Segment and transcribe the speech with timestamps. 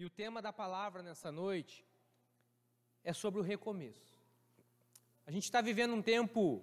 [0.00, 1.84] E o tema da palavra nessa noite
[3.04, 4.18] é sobre o recomeço.
[5.26, 6.62] A gente está vivendo um tempo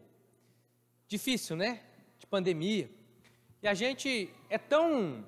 [1.08, 1.84] difícil, né?
[2.18, 2.90] De pandemia.
[3.62, 5.24] E a gente é tão.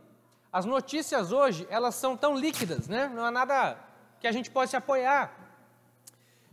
[0.51, 3.07] As notícias hoje, elas são tão líquidas, né?
[3.09, 3.77] Não há nada
[4.19, 5.31] que a gente possa apoiar.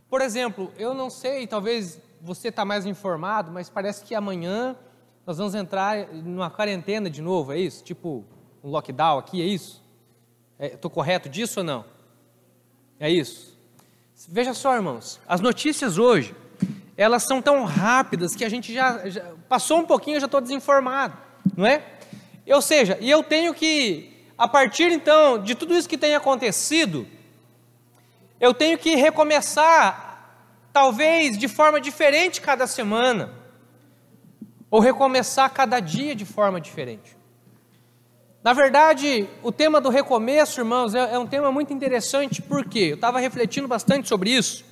[0.07, 4.77] Por exemplo, eu não sei, talvez você está mais informado, mas parece que amanhã
[5.25, 7.83] nós vamos entrar numa quarentena de novo, é isso?
[7.83, 8.23] Tipo,
[8.63, 9.86] um lockdown aqui, é isso?
[10.59, 11.85] Estou é, correto disso ou não?
[12.99, 13.57] É isso?
[14.27, 16.35] Veja só, irmãos, as notícias hoje,
[16.95, 20.41] elas são tão rápidas que a gente já, já passou um pouquinho, eu já estou
[20.41, 21.15] desinformado,
[21.55, 21.83] não é?
[22.47, 27.05] Ou seja, e eu tenho que, a partir então de tudo isso que tem acontecido,
[28.39, 30.33] eu tenho que recomeçar,
[30.71, 33.33] talvez de forma diferente cada semana,
[34.69, 37.16] ou recomeçar cada dia de forma diferente.
[38.43, 42.95] Na verdade, o tema do recomeço, irmãos, é, é um tema muito interessante, porque eu
[42.95, 44.63] estava refletindo bastante sobre isso,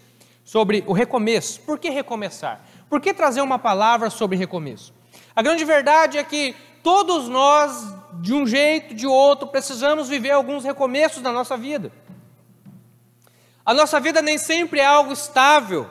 [0.43, 1.61] sobre o recomeço.
[1.61, 2.61] Por que recomeçar?
[2.89, 4.93] Por que trazer uma palavra sobre recomeço?
[5.35, 10.63] A grande verdade é que todos nós, de um jeito, de outro, precisamos viver alguns
[10.63, 11.91] recomeços na nossa vida.
[13.65, 15.89] A nossa vida nem sempre é algo estável.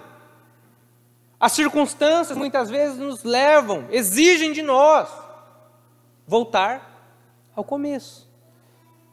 [1.41, 5.09] As circunstâncias muitas vezes nos levam, exigem de nós
[6.27, 6.94] voltar
[7.55, 8.29] ao começo.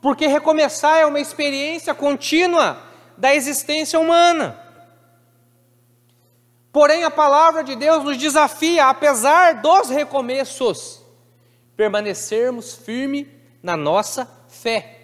[0.02, 2.81] Porque recomeçar é uma experiência contínua
[3.17, 4.59] da existência humana.
[6.72, 11.02] Porém, a palavra de Deus nos desafia, apesar dos recomeços,
[11.75, 13.30] permanecermos firme
[13.62, 15.00] na nossa fé.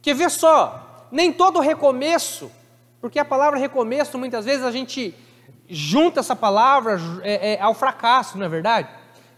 [0.00, 2.50] Que vê só, nem todo recomeço,
[3.00, 5.14] porque a palavra recomeço muitas vezes a gente
[5.68, 8.88] junta essa palavra é, é, ao fracasso, não é verdade?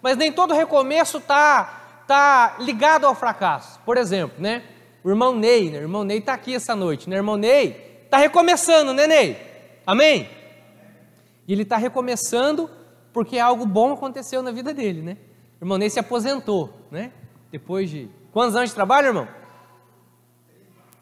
[0.00, 3.80] Mas nem todo recomeço está está ligado ao fracasso.
[3.80, 4.62] Por exemplo, né?
[5.02, 5.78] O irmão Ney, né?
[5.78, 7.16] o irmão Ney está aqui essa noite, né?
[7.16, 9.36] O irmão Ney está recomeçando, né, Ney?
[9.86, 10.28] Amém?
[11.46, 12.70] E ele está recomeçando
[13.12, 15.16] porque algo bom aconteceu na vida dele, né?
[15.60, 17.12] O irmão Ney se aposentou, né?
[17.50, 19.28] Depois de quantos anos de trabalho, irmão?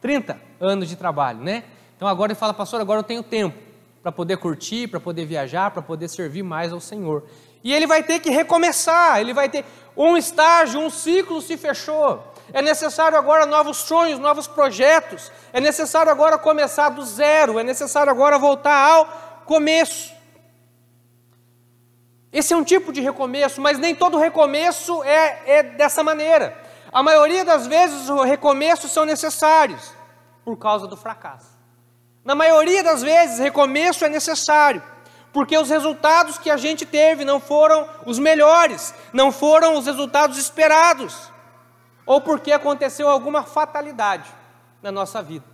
[0.00, 1.64] 30 anos de trabalho, né?
[1.96, 3.56] Então agora ele fala, pastor, agora eu tenho tempo
[4.02, 7.24] para poder curtir, para poder viajar, para poder servir mais ao Senhor.
[7.62, 9.64] E ele vai ter que recomeçar, ele vai ter
[9.96, 12.32] um estágio, um ciclo se fechou.
[12.52, 15.30] É necessário agora novos sonhos, novos projetos.
[15.52, 19.06] É necessário agora começar do zero, é necessário agora voltar ao
[19.46, 20.12] começo.
[22.32, 26.56] Esse é um tipo de recomeço, mas nem todo recomeço é, é dessa maneira.
[26.90, 29.92] A maioria das vezes os recomeços são necessários
[30.44, 31.52] por causa do fracasso.
[32.24, 34.82] Na maioria das vezes, recomeço é necessário
[35.32, 40.36] porque os resultados que a gente teve não foram os melhores, não foram os resultados
[40.36, 41.32] esperados,
[42.04, 44.28] ou porque aconteceu alguma fatalidade
[44.82, 45.46] na nossa vida,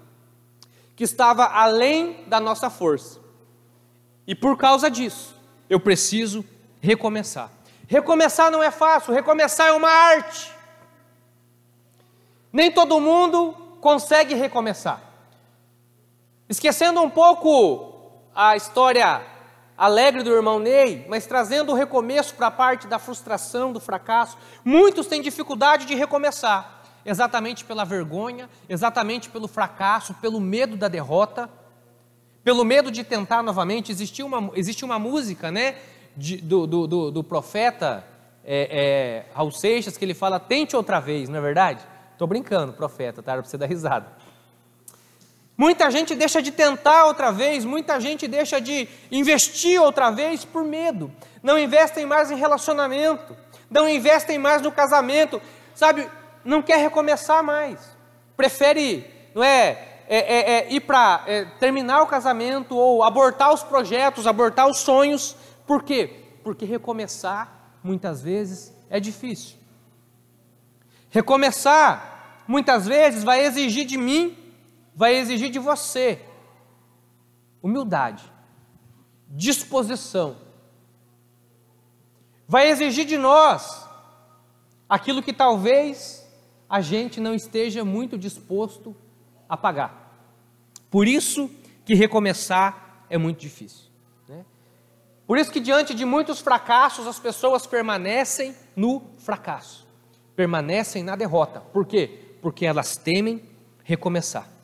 [0.97, 3.21] que estava além da nossa força.
[4.27, 5.34] E por causa disso,
[5.71, 6.45] eu preciso
[6.81, 7.50] recomeçar.
[7.87, 10.53] Recomeçar não é fácil, recomeçar é uma arte.
[12.53, 15.00] Nem todo mundo consegue recomeçar.
[16.49, 17.95] Esquecendo um pouco
[18.34, 19.38] a história
[19.78, 24.37] alegre do irmão Ney, mas trazendo o recomeço para a parte da frustração, do fracasso.
[24.65, 31.49] Muitos têm dificuldade de recomeçar, exatamente pela vergonha, exatamente pelo fracasso, pelo medo da derrota,
[32.43, 33.93] pelo medo de tentar novamente.
[33.93, 35.77] Existe uma, existe uma música né,
[36.16, 38.05] de, do, do, do, do, profeta
[38.45, 41.87] é, é, Raul Seixas que ele fala: tente outra vez, não é verdade?
[42.12, 43.34] Estou brincando, profeta, tá?
[43.34, 44.09] Para você dar risada.
[45.58, 50.62] Muita gente deixa de tentar outra vez, muita gente deixa de investir outra vez por
[50.62, 51.10] medo.
[51.42, 53.36] Não investem mais em relacionamento,
[53.68, 55.42] não investem mais no casamento,
[55.74, 56.08] sabe?
[56.44, 57.80] Não quer recomeçar mais.
[58.36, 59.04] Prefere,
[59.34, 64.28] não é, é, é, é ir para é, terminar o casamento ou abortar os projetos,
[64.28, 65.34] abortar os sonhos.
[65.66, 66.20] Por quê?
[66.44, 69.56] Porque recomeçar muitas vezes é difícil.
[71.10, 74.47] Recomeçar muitas vezes vai exigir de mim
[74.98, 76.21] vai exigir de você
[77.62, 78.24] humildade,
[79.28, 80.36] disposição.
[82.48, 83.86] Vai exigir de nós
[84.89, 86.28] aquilo que talvez
[86.68, 88.97] a gente não esteja muito disposto
[89.48, 90.21] a pagar.
[90.91, 91.48] Por isso
[91.84, 93.84] que recomeçar é muito difícil.
[94.28, 94.45] Né?
[95.28, 99.86] Por isso que diante de muitos fracassos as pessoas permanecem no fracasso,
[100.34, 101.60] permanecem na derrota.
[101.60, 102.34] Por quê?
[102.42, 103.41] Porque elas temem
[103.84, 104.58] recomeçar.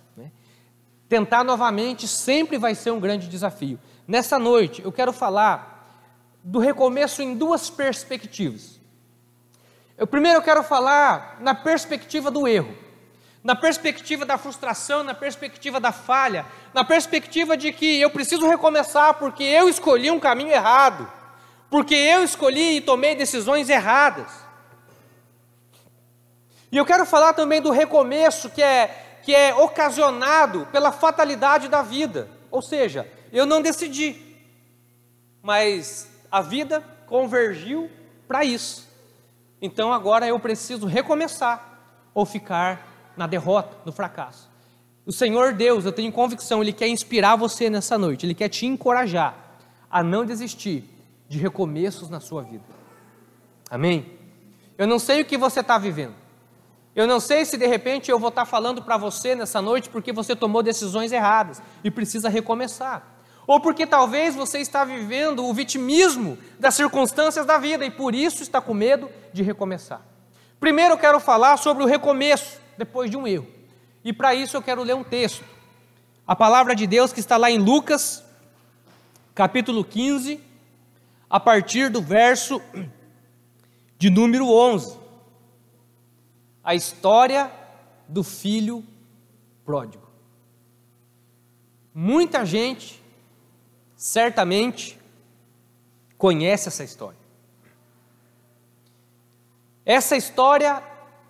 [1.15, 3.79] Tentar novamente sempre vai ser um grande desafio.
[4.05, 6.03] Nessa noite, eu quero falar
[6.43, 8.81] do recomeço em duas perspectivas.
[9.97, 12.77] Eu primeiro eu quero falar na perspectiva do erro.
[13.45, 19.15] na perspectiva da frustração, na perspectiva da falha, na perspectiva de que eu preciso recomeçar
[19.15, 21.09] porque eu escolhi um caminho errado,
[21.71, 24.33] porque eu escolhi e tomei decisões erradas.
[26.73, 31.83] E eu quero falar também do recomeço que é, que é ocasionado pela fatalidade da
[31.83, 34.21] vida, ou seja, eu não decidi,
[35.43, 37.91] mas a vida convergiu
[38.29, 38.89] para isso.
[39.61, 41.81] Então agora eu preciso recomeçar
[42.13, 44.49] ou ficar na derrota, no fracasso.
[45.07, 48.67] O Senhor Deus, eu tenho convicção, Ele quer inspirar você nessa noite, Ele quer te
[48.67, 49.35] encorajar
[49.91, 50.85] a não desistir
[51.29, 52.65] de recomeços na sua vida.
[53.71, 54.19] Amém?
[54.77, 56.24] Eu não sei o que você está vivendo.
[56.95, 60.13] Eu não sei se de repente eu vou estar falando para você nessa noite porque
[60.13, 63.15] você tomou decisões erradas e precisa recomeçar.
[63.47, 68.43] Ou porque talvez você está vivendo o vitimismo das circunstâncias da vida e por isso
[68.43, 70.03] está com medo de recomeçar.
[70.61, 73.47] Primeiro eu quero falar sobre o recomeço depois de um erro.
[74.05, 75.45] E para isso eu quero ler um texto.
[76.27, 78.25] A palavra de Deus que está lá em Lucas,
[79.35, 80.41] capítulo 15,
[81.29, 82.63] a partir do verso
[83.99, 85.04] de número 11.
[86.65, 87.53] A história
[88.09, 88.85] do filho
[89.65, 90.05] pródigo.
[91.95, 93.03] Muita gente,
[93.95, 94.99] certamente,
[96.19, 97.19] conhece essa história.
[99.85, 100.83] Essa história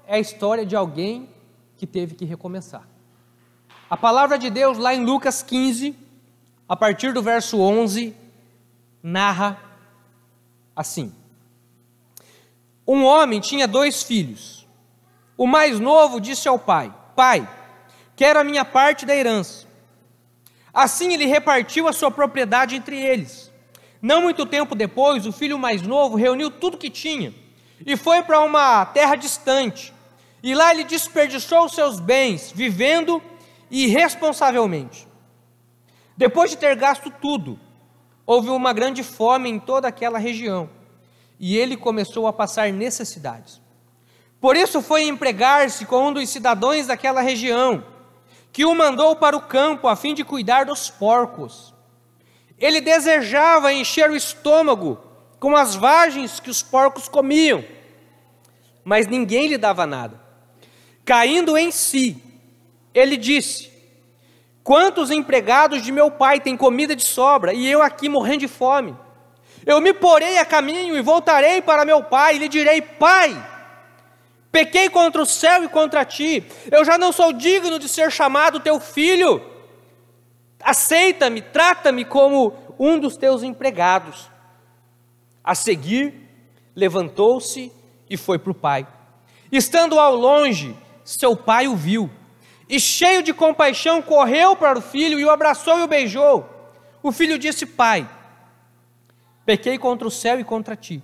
[0.07, 1.29] é a história de alguém
[1.77, 2.87] que teve que recomeçar.
[3.91, 5.97] A palavra de Deus, lá em Lucas 15,
[6.69, 8.17] a partir do verso 11,
[9.03, 9.61] narra
[10.75, 11.15] assim:
[12.87, 14.64] Um homem tinha dois filhos.
[15.37, 17.49] O mais novo disse ao pai: Pai,
[18.17, 19.67] quero a minha parte da herança.
[20.73, 23.53] Assim ele repartiu a sua propriedade entre eles.
[24.03, 27.33] Não muito tempo depois, o filho mais novo reuniu tudo que tinha
[27.87, 29.95] e foi para uma terra distante
[30.45, 33.23] e lá ele desperdiçou seus bens, vivendo
[33.71, 35.09] irresponsavelmente.
[36.15, 37.59] Depois de ter gasto tudo,
[38.27, 40.69] houve uma grande fome em toda aquela região,
[41.41, 43.59] e ele começou a passar necessidades.
[44.44, 47.82] Por isso foi empregar-se com um dos cidadãos daquela região,
[48.52, 51.73] que o mandou para o campo a fim de cuidar dos porcos.
[52.58, 55.00] Ele desejava encher o estômago
[55.41, 57.64] com as vagens que os porcos comiam,
[58.85, 60.20] mas ninguém lhe dava nada.
[61.06, 62.23] Caindo em si,
[62.93, 63.73] ele disse:
[64.62, 68.94] Quantos empregados de meu pai têm comida de sobra e eu aqui morrendo de fome?
[69.64, 73.54] Eu me porei a caminho e voltarei para meu pai e lhe direi: Pai,
[74.55, 78.61] pequei contra o céu e contra ti, eu já não sou digno de ser chamado
[78.61, 79.43] teu filho.
[80.62, 84.31] Aceita-me, trata-me como um dos teus empregados.
[85.43, 86.15] A seguir,
[86.73, 87.73] levantou-se
[88.09, 88.87] e foi para o pai.
[89.51, 92.09] Estando ao longe, seu pai o viu
[92.69, 96.49] e, cheio de compaixão, correu para o filho e o abraçou e o beijou.
[97.03, 98.09] O filho disse: Pai,
[99.45, 101.03] pequei contra o céu e contra ti.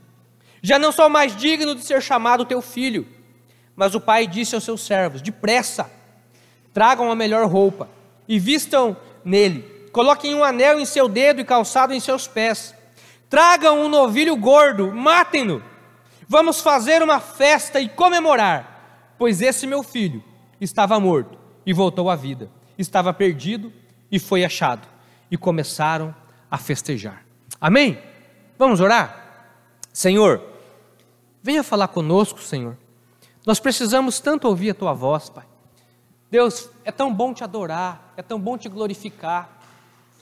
[0.62, 3.18] Já não sou mais digno de ser chamado teu filho.
[3.76, 5.90] Mas o pai disse aos seus servos: Depressa,
[6.72, 7.88] tragam a melhor roupa
[8.28, 9.88] e vistam nele.
[9.92, 12.74] Coloquem um anel em seu dedo e calçado em seus pés.
[13.28, 15.62] Tragam um novilho gordo, matem-no.
[16.28, 18.70] Vamos fazer uma festa e comemorar
[19.20, 20.24] Pois esse meu filho
[20.58, 23.70] estava morto e voltou à vida, estava perdido
[24.10, 24.88] e foi achado.
[25.30, 26.14] E começaram
[26.50, 27.22] a festejar.
[27.60, 27.98] Amém?
[28.58, 29.52] Vamos orar?
[29.92, 30.42] Senhor,
[31.42, 32.78] venha falar conosco, Senhor.
[33.46, 35.46] Nós precisamos tanto ouvir a tua voz, Pai.
[36.30, 39.60] Deus, é tão bom te adorar, é tão bom te glorificar.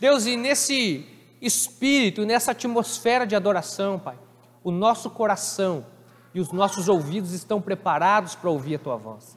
[0.00, 1.06] Deus, e nesse
[1.40, 4.16] espírito, nessa atmosfera de adoração, Pai,
[4.62, 5.84] o nosso coração
[6.32, 9.37] e os nossos ouvidos estão preparados para ouvir a tua voz.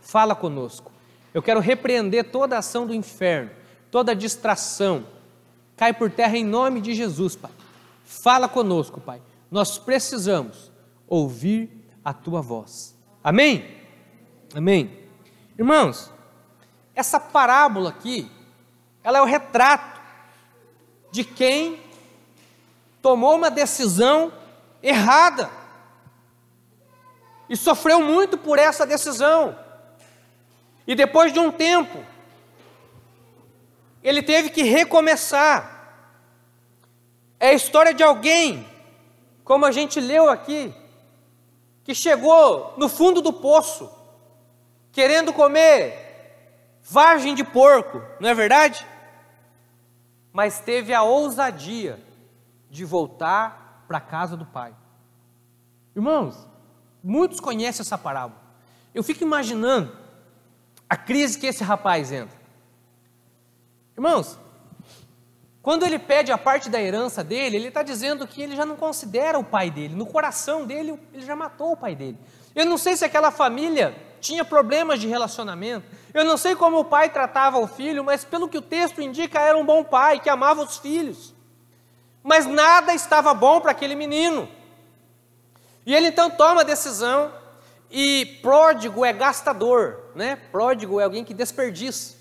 [0.00, 0.90] Fala conosco.
[1.32, 3.50] Eu quero repreender toda a ação do inferno,
[3.90, 5.04] toda distração.
[5.76, 7.52] Cai por terra em nome de Jesus, Pai.
[8.04, 9.20] Fala conosco, Pai.
[9.50, 10.72] Nós precisamos
[11.06, 11.70] ouvir
[12.04, 12.97] a tua voz.
[13.28, 13.62] Amém?
[14.54, 15.06] Amém.
[15.58, 16.10] Irmãos,
[16.94, 18.26] essa parábola aqui,
[19.04, 20.00] ela é o retrato
[21.12, 21.78] de quem
[23.02, 24.32] tomou uma decisão
[24.82, 25.50] errada
[27.50, 29.54] e sofreu muito por essa decisão.
[30.86, 32.02] E depois de um tempo,
[34.02, 36.00] ele teve que recomeçar.
[37.38, 38.66] É a história de alguém,
[39.44, 40.74] como a gente leu aqui,
[41.88, 43.90] que chegou no fundo do poço,
[44.92, 48.86] querendo comer vagem de porco, não é verdade?
[50.30, 51.98] Mas teve a ousadia
[52.70, 54.74] de voltar para a casa do pai.
[55.96, 56.46] Irmãos,
[57.02, 58.38] Muitos conhecem essa parábola.
[58.94, 59.96] Eu fico imaginando
[60.86, 62.36] a crise que esse rapaz entra.
[63.96, 64.38] Irmãos,
[65.62, 68.76] quando ele pede a parte da herança dele, ele está dizendo que ele já não
[68.76, 69.94] considera o pai dele.
[69.94, 72.18] No coração dele, ele já matou o pai dele.
[72.54, 75.86] Eu não sei se aquela família tinha problemas de relacionamento.
[76.12, 79.40] Eu não sei como o pai tratava o filho, mas pelo que o texto indica,
[79.40, 81.34] era um bom pai que amava os filhos.
[82.22, 84.48] Mas nada estava bom para aquele menino.
[85.84, 87.32] E ele então toma a decisão,
[87.90, 90.36] e pródigo é gastador, né?
[90.52, 92.17] Pródigo é alguém que desperdiça.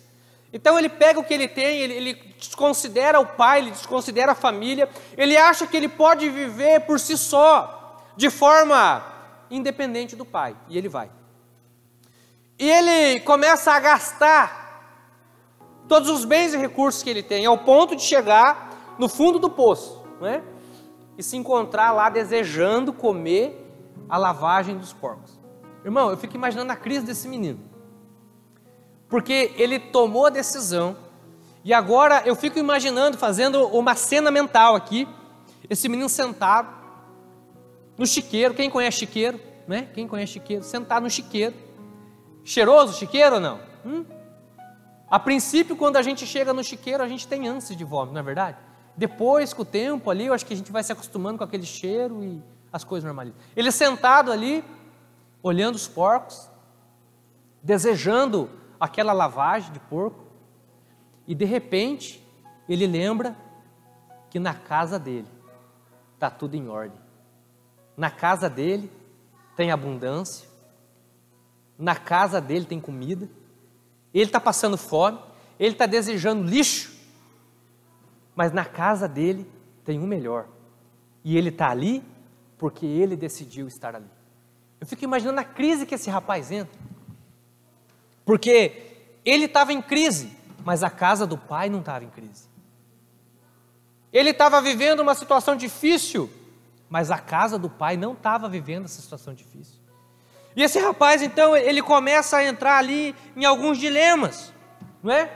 [0.58, 4.36] Então ele pega o que ele tem, ele, ele desconsidera o pai, ele desconsidera a
[4.36, 9.06] família, ele acha que ele pode viver por si só, de forma
[9.52, 11.12] independente do pai, e ele vai.
[12.58, 14.82] E ele começa a gastar
[15.88, 19.52] todos os bens e recursos que ele tem, ao ponto de chegar no fundo do
[19.52, 20.42] poço, né?
[21.16, 23.64] e se encontrar lá desejando comer
[24.10, 25.40] a lavagem dos porcos.
[25.86, 27.60] Irmão, eu fico imaginando a crise desse menino.
[29.10, 30.98] Porque ele tomou a decisão,
[31.64, 35.08] e agora eu fico imaginando, fazendo uma cena mental aqui,
[35.70, 36.70] esse menino sentado
[37.98, 39.90] no chiqueiro, quem conhece chiqueiro, né?
[39.94, 40.64] Quem conhece chiqueiro?
[40.64, 41.56] Sentado no chiqueiro.
[42.44, 43.60] Cheiroso chiqueiro ou não?
[43.86, 44.06] Hum?
[45.10, 48.20] A princípio, quando a gente chega no chiqueiro, a gente tem ânsia de vômito, não
[48.20, 48.58] é verdade?
[48.96, 51.66] Depois, com o tempo ali, eu acho que a gente vai se acostumando com aquele
[51.66, 53.40] cheiro e as coisas normalizam.
[53.56, 54.64] Ele sentado ali,
[55.42, 56.50] olhando os porcos,
[57.62, 58.50] desejando
[58.80, 60.26] aquela lavagem de porco,
[61.26, 62.26] e de repente
[62.68, 63.36] ele lembra
[64.30, 65.28] que na casa dele
[66.14, 67.00] está tudo em ordem.
[67.96, 68.92] Na casa dele
[69.56, 70.48] tem abundância,
[71.78, 73.30] na casa dele tem comida,
[74.14, 75.20] ele está passando fome,
[75.60, 76.96] ele está desejando lixo,
[78.36, 79.50] mas na casa dele
[79.84, 80.48] tem um melhor.
[81.24, 82.04] E ele está ali
[82.58, 84.10] porque ele decidiu estar ali.
[84.80, 86.74] Eu fico imaginando a crise que esse rapaz entra.
[88.28, 88.74] Porque
[89.24, 92.50] ele estava em crise, mas a casa do pai não estava em crise.
[94.12, 96.30] Ele estava vivendo uma situação difícil,
[96.90, 99.80] mas a casa do pai não estava vivendo essa situação difícil.
[100.58, 104.54] E esse rapaz, então, ele começa a entrar ali em alguns dilemas,
[105.02, 105.32] não é?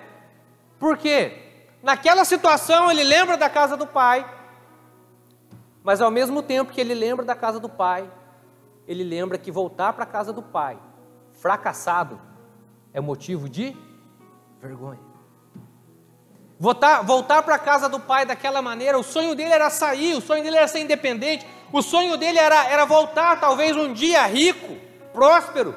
[0.78, 1.64] Por quê?
[1.82, 4.30] Naquela situação, ele lembra da casa do pai,
[5.82, 8.12] mas ao mesmo tempo que ele lembra da casa do pai,
[8.86, 10.78] ele lembra que voltar para a casa do pai,
[11.32, 12.20] fracassado,
[12.94, 13.76] é motivo de
[14.62, 15.00] vergonha.
[16.60, 20.22] Voltar, voltar para a casa do pai daquela maneira, o sonho dele era sair, o
[20.22, 24.78] sonho dele era ser independente, o sonho dele era, era voltar talvez um dia rico,
[25.12, 25.76] próspero,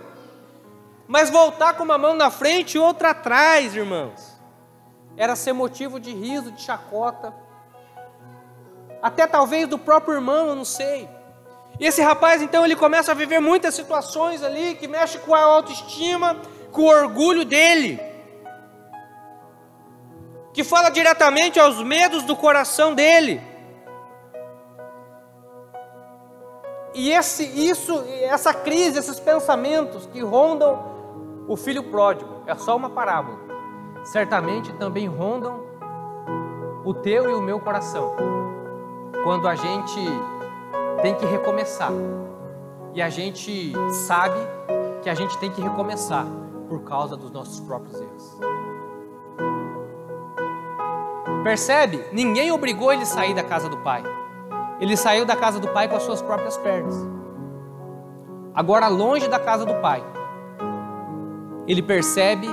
[1.09, 4.35] mas voltar com uma mão na frente e outra atrás, irmãos
[5.17, 7.35] era ser motivo de riso, de chacota,
[9.03, 11.09] até talvez do próprio irmão, eu não sei.
[11.79, 15.43] E esse rapaz, então, ele começa a viver muitas situações ali que mexe com a
[15.43, 16.37] autoestima,
[16.75, 17.99] com o orgulho dele,
[20.53, 23.41] que fala diretamente aos medos do coração dele.
[26.93, 30.93] E esse, isso, essa crise, esses pensamentos que rondam
[31.49, 33.45] o filho pródigo, é só uma parábola
[34.05, 35.65] certamente também rondam
[36.85, 38.15] o teu e o meu coração.
[39.25, 40.01] Quando a gente
[41.01, 41.91] tem que recomeçar
[42.93, 43.73] e a gente
[44.07, 44.39] sabe
[45.03, 46.27] que a gente tem que recomeçar
[46.69, 48.39] por causa dos nossos próprios erros.
[51.43, 52.03] Percebe?
[52.13, 54.03] Ninguém obrigou ele a sair da casa do pai.
[54.81, 56.95] Ele saiu da casa do pai com as suas próprias pernas.
[58.55, 60.03] Agora, longe da casa do pai,
[61.67, 62.49] ele percebe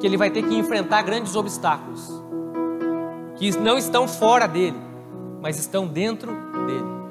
[0.00, 2.10] que ele vai ter que enfrentar grandes obstáculos,
[3.36, 4.80] que não estão fora dele,
[5.40, 6.32] mas estão dentro
[6.66, 7.02] dele.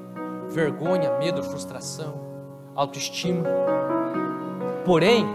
[0.49, 2.21] Vergonha, medo, frustração,
[2.75, 3.47] autoestima.
[4.83, 5.25] Porém,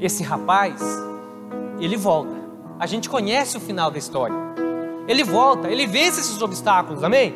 [0.00, 0.80] esse rapaz,
[1.78, 2.34] ele volta.
[2.78, 4.34] A gente conhece o final da história.
[5.06, 7.34] Ele volta, ele vence esses obstáculos, amém?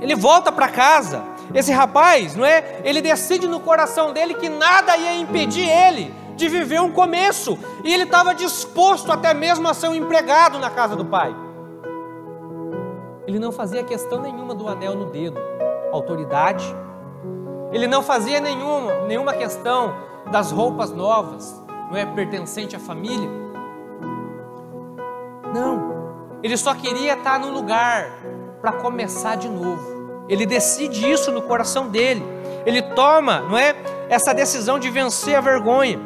[0.00, 1.22] Ele volta para casa.
[1.54, 2.80] Esse rapaz, não é?
[2.84, 7.92] Ele decide no coração dele que nada ia impedir ele de viver um começo, e
[7.92, 11.36] ele estava disposto até mesmo a ser um empregado na casa do pai.
[13.26, 15.38] Ele não fazia questão nenhuma do anel no dedo,
[15.92, 16.64] autoridade.
[17.70, 19.94] Ele não fazia nenhuma, nenhuma questão
[20.30, 23.28] das roupas novas, não é pertencente à família.
[25.54, 28.10] Não, ele só queria estar no lugar
[28.60, 30.24] para começar de novo.
[30.28, 32.24] Ele decide isso no coração dele.
[32.64, 33.74] Ele toma, não é,
[34.08, 35.98] essa decisão de vencer a vergonha.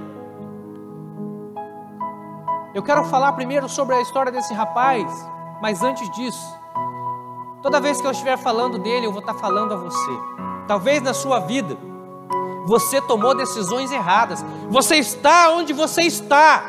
[2.75, 5.05] Eu quero falar primeiro sobre a história desse rapaz,
[5.61, 6.59] mas antes disso,
[7.63, 10.11] toda vez que eu estiver falando dele, eu vou estar falando a você.
[10.67, 11.77] Talvez na sua vida
[12.67, 14.45] você tomou decisões erradas.
[14.71, 16.65] Você está onde você está,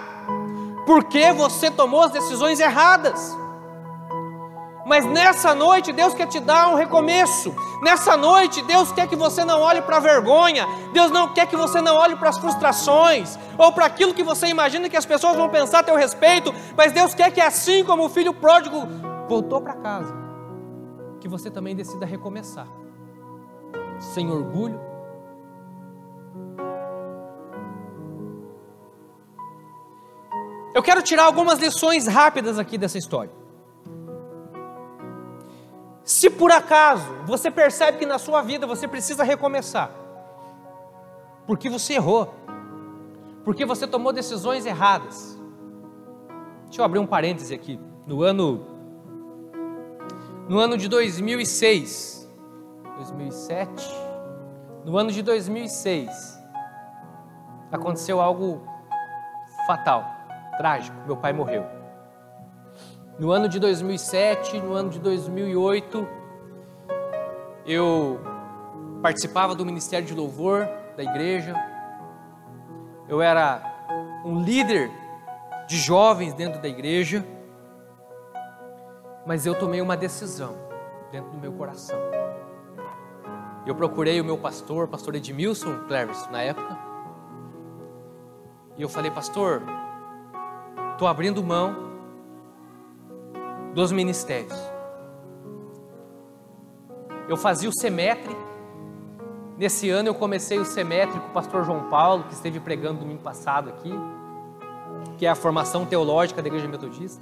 [0.86, 3.36] porque você tomou as decisões erradas.
[4.86, 7.54] Mas nessa noite Deus quer te dar um recomeço.
[7.82, 10.68] Nessa noite Deus quer que você não olhe para a vergonha.
[10.94, 14.46] Deus não quer que você não olhe para as frustrações ou para aquilo que você
[14.48, 16.54] imagina que as pessoas vão pensar a teu respeito.
[16.78, 18.88] Mas Deus quer que assim como o filho pródigo
[19.28, 20.14] voltou para casa,
[21.20, 22.68] que você também decida recomeçar.
[24.00, 24.80] Sem orgulho,
[30.76, 33.32] Eu quero tirar algumas lições rápidas aqui dessa história.
[36.04, 39.90] Se por acaso você percebe que na sua vida você precisa recomeçar,
[41.48, 42.36] porque você errou,
[43.46, 45.40] porque você tomou decisões erradas.
[46.66, 47.80] Deixa eu abrir um parêntese aqui.
[48.06, 48.68] No ano
[50.50, 52.30] no ano de 2006,
[52.98, 53.90] 2007,
[54.84, 56.12] no ano de 2006,
[57.72, 58.62] aconteceu algo
[59.66, 60.15] fatal,
[60.58, 60.96] trágico.
[61.06, 61.66] Meu pai morreu.
[63.18, 66.08] No ano de 2007, no ano de 2008,
[67.66, 68.20] eu
[69.02, 71.54] participava do ministério de louvor da igreja.
[73.08, 73.62] Eu era
[74.26, 74.92] um líder
[75.68, 77.26] de jovens dentro da igreja.
[79.26, 80.56] Mas eu tomei uma decisão
[81.12, 81.98] dentro do meu coração.
[83.66, 86.78] Eu procurei o meu pastor, pastor Edmilson Cleves, na época.
[88.78, 89.64] E eu falei, pastor,
[90.96, 91.76] estou abrindo mão
[93.74, 94.58] dos ministérios.
[97.28, 98.36] Eu fazia o semestre.
[99.58, 103.22] Nesse ano eu comecei o semestre com o pastor João Paulo, que esteve pregando domingo
[103.22, 103.94] passado aqui,
[105.18, 107.22] que é a formação teológica da Igreja Metodista.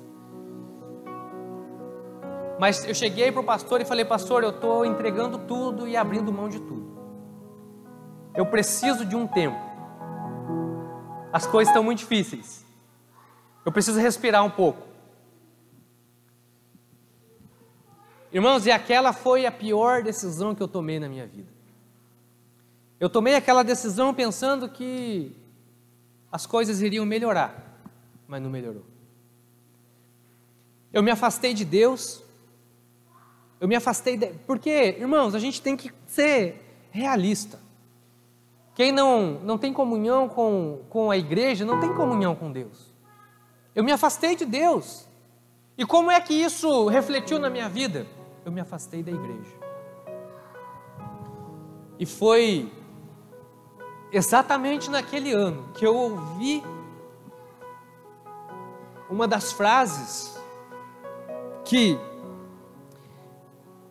[2.59, 6.31] Mas eu cheguei para o pastor e falei, pastor, eu estou entregando tudo e abrindo
[6.31, 6.93] mão de tudo.
[8.35, 9.57] Eu preciso de um tempo.
[11.31, 12.62] As coisas estão muito difíceis.
[13.65, 14.93] Eu preciso respirar um pouco.
[18.31, 21.51] Irmãos, e aquela foi a pior decisão que eu tomei na minha vida.
[22.99, 25.35] Eu tomei aquela decisão pensando que
[26.31, 27.79] as coisas iriam melhorar,
[28.27, 28.83] mas não melhorou.
[30.91, 32.23] Eu me afastei de Deus,
[33.59, 34.27] eu me afastei, de...
[34.47, 37.59] porque, irmãos, a gente tem que ser realista.
[38.75, 42.92] Quem não, não tem comunhão com, com a igreja, não tem comunhão com Deus.
[43.75, 45.07] Eu me afastei de Deus.
[45.77, 48.05] E como é que isso refletiu na minha vida?
[48.45, 49.55] eu me afastei da igreja.
[51.97, 52.71] E foi
[54.11, 56.63] exatamente naquele ano que eu ouvi
[59.09, 60.37] uma das frases
[61.65, 61.99] que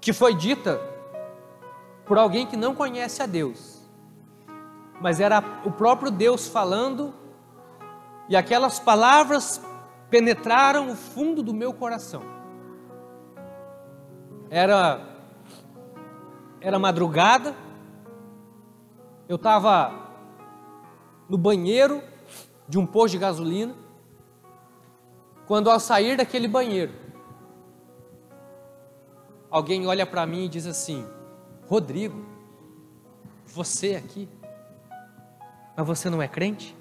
[0.01, 0.81] que foi dita
[2.05, 3.81] por alguém que não conhece a Deus.
[5.01, 7.15] Mas era o próprio Deus falando
[8.29, 9.63] e aquelas palavras
[10.13, 12.23] penetraram o fundo do meu coração.
[14.51, 15.09] Era
[16.61, 17.57] era madrugada.
[19.27, 19.91] Eu estava
[21.31, 22.03] no banheiro
[22.69, 23.75] de um posto de gasolina.
[25.47, 26.93] Quando ao sair daquele banheiro,
[29.51, 31.07] alguém olha para mim e diz assim:
[31.67, 32.23] Rodrigo,
[33.47, 34.29] você aqui,
[35.75, 36.77] mas você não é crente?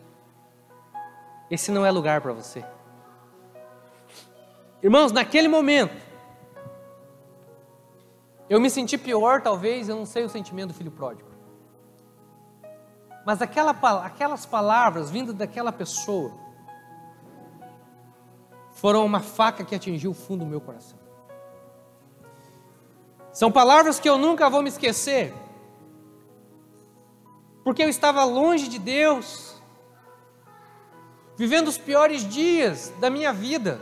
[1.50, 2.66] Esse não é lugar para você.
[4.84, 5.96] Irmãos, naquele momento,
[8.50, 11.30] eu me senti pior, talvez, eu não sei o sentimento do filho pródigo.
[13.26, 13.72] Mas aquela,
[14.04, 16.34] aquelas palavras vindo daquela pessoa
[18.72, 20.98] foram uma faca que atingiu o fundo do meu coração.
[23.32, 25.34] São palavras que eu nunca vou me esquecer,
[27.64, 29.62] porque eu estava longe de Deus,
[31.38, 33.80] vivendo os piores dias da minha vida,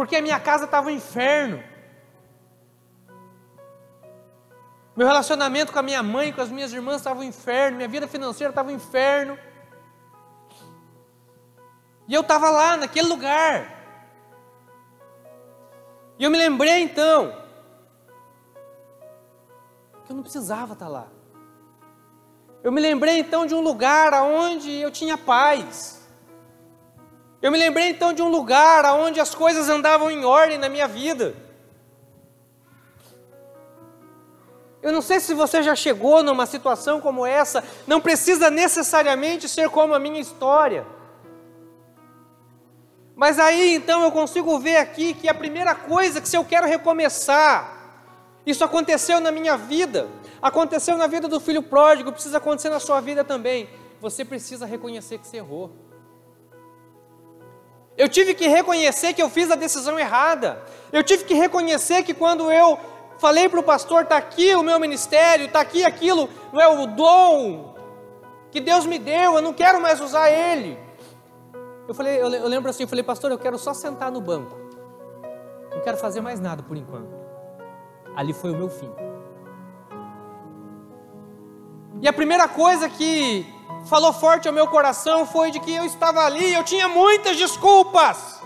[0.00, 1.62] porque a minha casa estava um inferno.
[4.96, 8.08] Meu relacionamento com a minha mãe, com as minhas irmãs estava um inferno, minha vida
[8.08, 9.38] financeira estava um inferno.
[12.08, 13.70] E eu estava lá, naquele lugar.
[16.18, 17.36] E eu me lembrei então
[20.06, 21.08] que eu não precisava estar lá.
[22.64, 25.99] Eu me lembrei então de um lugar onde eu tinha paz.
[27.42, 30.86] Eu me lembrei então de um lugar onde as coisas andavam em ordem na minha
[30.86, 31.34] vida.
[34.82, 39.68] Eu não sei se você já chegou numa situação como essa, não precisa necessariamente ser
[39.70, 40.86] como a minha história.
[43.14, 46.66] Mas aí então eu consigo ver aqui que a primeira coisa que se eu quero
[46.66, 47.78] recomeçar,
[48.46, 50.08] isso aconteceu na minha vida.
[50.40, 53.68] Aconteceu na vida do filho pródigo, precisa acontecer na sua vida também.
[54.00, 55.89] Você precisa reconhecer que você errou.
[58.00, 60.64] Eu tive que reconhecer que eu fiz a decisão errada.
[60.90, 62.78] Eu tive que reconhecer que quando eu
[63.18, 66.86] falei para o pastor, está aqui o meu ministério, está aqui aquilo, não é o
[66.86, 67.74] dom
[68.50, 70.78] que Deus me deu, eu não quero mais usar ele.
[71.86, 74.56] Eu falei, eu lembro assim, eu falei, pastor, eu quero só sentar no banco.
[75.70, 77.14] Não quero fazer mais nada por enquanto.
[78.16, 78.90] Ali foi o meu fim.
[82.00, 83.46] E a primeira coisa que
[83.84, 88.40] falou forte ao meu coração foi de que eu estava ali, eu tinha muitas desculpas.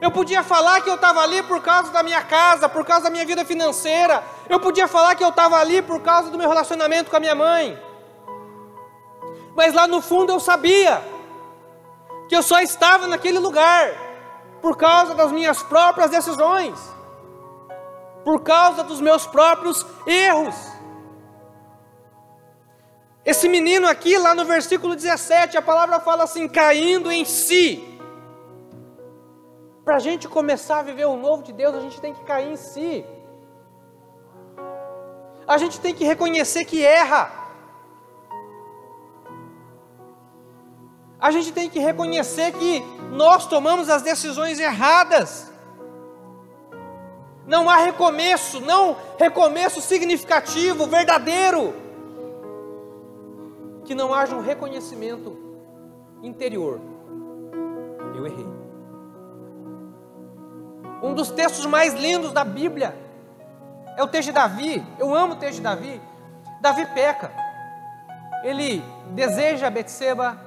[0.00, 3.10] Eu podia falar que eu estava ali por causa da minha casa, por causa da
[3.10, 4.22] minha vida financeira.
[4.48, 7.34] Eu podia falar que eu estava ali por causa do meu relacionamento com a minha
[7.34, 7.78] mãe.
[9.54, 11.02] Mas lá no fundo eu sabia
[12.28, 13.90] que eu só estava naquele lugar
[14.60, 16.78] por causa das minhas próprias decisões,
[18.22, 20.75] por causa dos meus próprios erros.
[23.26, 27.84] Esse menino aqui, lá no versículo 17, a palavra fala assim: caindo em si.
[29.84, 32.52] Para a gente começar a viver o novo de Deus, a gente tem que cair
[32.52, 33.04] em si.
[35.46, 37.32] A gente tem que reconhecer que erra.
[41.18, 45.50] A gente tem que reconhecer que nós tomamos as decisões erradas.
[47.44, 51.85] Não há recomeço, não recomeço significativo, verdadeiro.
[53.86, 55.36] Que não haja um reconhecimento
[56.22, 56.80] interior.
[58.14, 58.46] Eu errei.
[61.02, 62.96] Um dos textos mais lindos da Bíblia
[63.96, 64.84] é o texto de Davi.
[64.98, 66.00] Eu amo o texto de Davi.
[66.60, 67.32] Davi peca.
[68.42, 70.38] Ele deseja Betseba,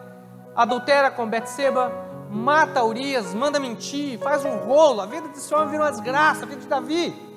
[0.55, 1.91] adultera com Betseba,
[2.29, 5.01] mata Urias, manda mentir, faz um rolo.
[5.01, 7.29] A vida desse homem vira uma desgraça, a vida de Davi.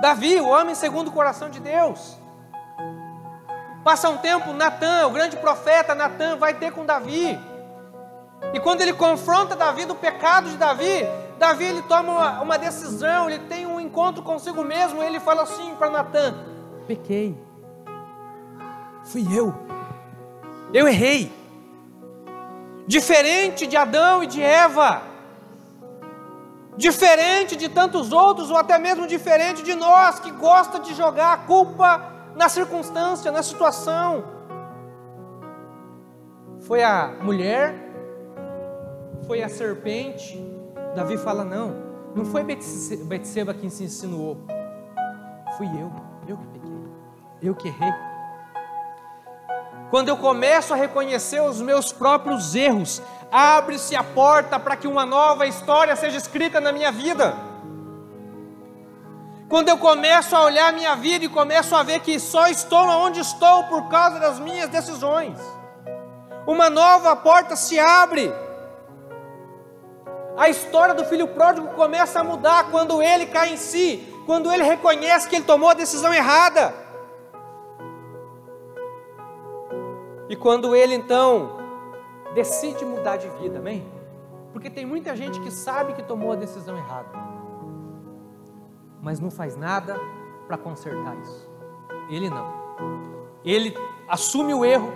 [0.00, 2.18] Davi, o homem segundo o coração de Deus.
[3.86, 7.38] Passa um tempo, Natan, o grande profeta Natan, vai ter com Davi.
[8.52, 11.06] E quando ele confronta Davi do pecado de Davi,
[11.38, 15.72] Davi ele toma uma, uma decisão, ele tem um encontro consigo mesmo, ele fala assim
[15.76, 16.34] para Natan:
[16.88, 17.40] pequei,
[19.04, 19.54] fui eu,
[20.74, 21.32] eu errei.
[22.88, 25.00] Diferente de Adão e de Eva,
[26.76, 31.36] diferente de tantos outros, ou até mesmo diferente de nós que gosta de jogar a
[31.36, 34.24] culpa na circunstância, na situação.
[36.60, 37.74] Foi a mulher,
[39.26, 40.38] foi a serpente,
[40.94, 41.74] Davi fala: não,
[42.14, 44.38] não foi Betseba quem se insinuou,
[45.56, 45.90] fui eu,
[46.28, 46.78] eu que pequei,
[47.42, 47.92] eu que errei.
[49.90, 55.06] Quando eu começo a reconhecer os meus próprios erros, abre-se a porta para que uma
[55.06, 57.34] nova história seja escrita na minha vida.
[59.48, 63.20] Quando eu começo a olhar minha vida e começo a ver que só estou onde
[63.20, 65.38] estou por causa das minhas decisões,
[66.46, 68.32] uma nova porta se abre
[70.36, 74.62] a história do filho pródigo começa a mudar quando ele cai em si, quando ele
[74.62, 76.74] reconhece que ele tomou a decisão errada.
[80.28, 81.56] E quando ele então
[82.34, 83.90] decide mudar de vida, amém?
[84.52, 87.08] Porque tem muita gente que sabe que tomou a decisão errada,
[89.06, 90.00] mas não faz nada
[90.48, 91.48] para consertar isso.
[92.10, 92.52] Ele não.
[93.44, 93.72] Ele
[94.08, 94.92] assume o erro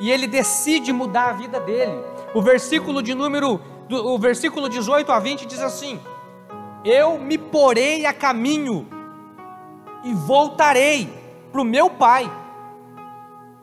[0.00, 1.92] e ele decide mudar a vida dele.
[2.34, 6.00] O versículo de número o versículo 18 a 20 diz assim:
[6.82, 8.88] Eu me porei a caminho
[10.02, 11.12] e voltarei
[11.52, 12.32] para o meu pai,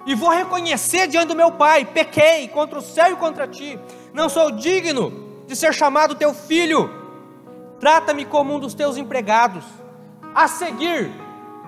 [0.05, 3.79] e vou reconhecer diante do meu pai: pequei contra o céu e contra ti,
[4.13, 7.00] não sou digno de ser chamado teu filho,
[7.81, 9.65] trata-me como um dos teus empregados.
[10.33, 11.11] A seguir,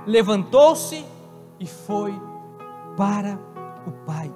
[0.06, 1.04] levantou-se
[1.60, 2.14] e foi
[2.96, 3.38] para
[3.86, 4.32] o pai.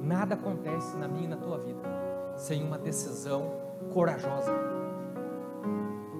[0.00, 1.82] Nada acontece na minha e na tua vida
[2.36, 3.52] sem uma decisão
[3.92, 4.52] corajosa.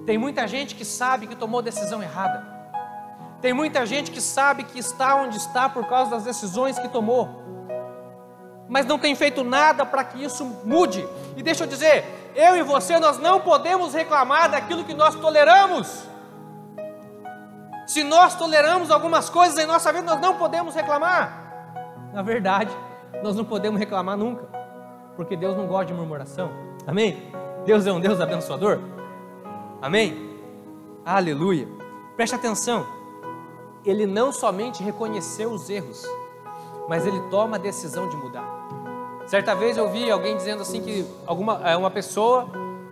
[0.04, 2.44] Tem muita gente que sabe que tomou decisão errada.
[3.40, 7.28] Tem muita gente que sabe que está onde está por causa das decisões que tomou.
[8.68, 11.06] Mas não tem feito nada para que isso mude.
[11.36, 16.04] E deixa eu dizer, eu e você nós não podemos reclamar daquilo que nós toleramos.
[17.86, 22.12] Se nós toleramos algumas coisas em nossa vida, nós não podemos reclamar.
[22.12, 22.74] Na verdade,
[23.22, 24.64] nós não podemos reclamar nunca
[25.16, 26.50] porque Deus não gosta de murmuração.
[26.86, 27.30] Amém?
[27.64, 28.80] Deus é um Deus abençoador.
[29.80, 30.40] Amém?
[31.04, 31.68] Aleluia.
[32.16, 32.86] Preste atenção.
[33.84, 36.04] Ele não somente reconheceu os erros,
[36.88, 38.53] mas ele toma a decisão de mudar.
[39.26, 42.46] Certa vez eu vi alguém dizendo assim que alguma é, uma pessoa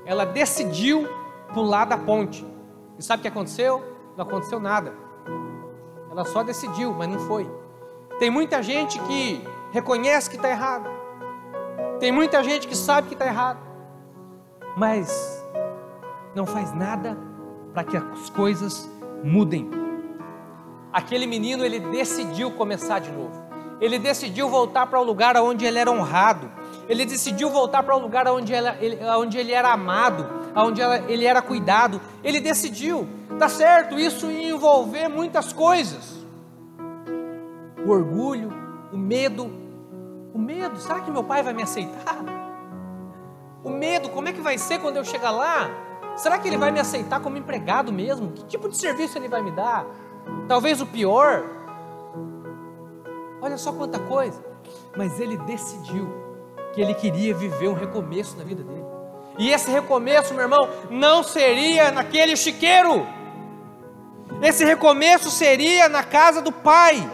[0.05, 1.07] ela decidiu
[1.53, 2.47] pular da ponte.
[2.99, 3.83] E sabe o que aconteceu?
[4.17, 4.95] Não aconteceu nada.
[6.11, 7.51] Ela só decidiu, mas não foi.
[8.19, 9.43] Tem muita gente que
[9.73, 10.89] reconhece que está errado.
[11.99, 13.61] Tem muita gente que sabe que está errado.
[14.77, 15.43] Mas
[16.35, 17.17] não faz nada
[17.73, 18.89] para que as coisas
[19.23, 19.71] mudem.
[20.93, 23.42] Aquele menino, ele decidiu começar de novo.
[23.83, 26.49] Ele decidiu voltar para o lugar onde ele era honrado.
[26.89, 31.43] Ele decidiu voltar para o lugar onde ele, onde ele era amado, onde ele era
[31.43, 32.01] cuidado.
[32.23, 33.09] Ele decidiu,
[33.41, 36.25] tá certo, isso ia envolver muitas coisas.
[37.85, 38.53] O orgulho,
[38.93, 39.51] o medo.
[40.33, 42.19] O medo, será que meu pai vai me aceitar?
[43.65, 45.69] O medo, como é que vai ser quando eu chegar lá?
[46.15, 48.31] Será que ele vai me aceitar como empregado mesmo?
[48.31, 49.85] Que tipo de serviço ele vai me dar?
[50.47, 51.62] Talvez o pior.
[53.43, 54.41] Olha só quanta coisa.
[54.97, 56.09] Mas ele decidiu
[56.73, 58.85] que ele queria viver um recomeço na vida dele.
[59.37, 63.07] E esse recomeço, meu irmão, não seria naquele chiqueiro.
[64.41, 67.11] Esse recomeço seria na casa do pai.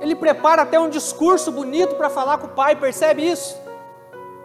[0.00, 3.56] Ele prepara até um discurso bonito para falar com o pai, percebe isso?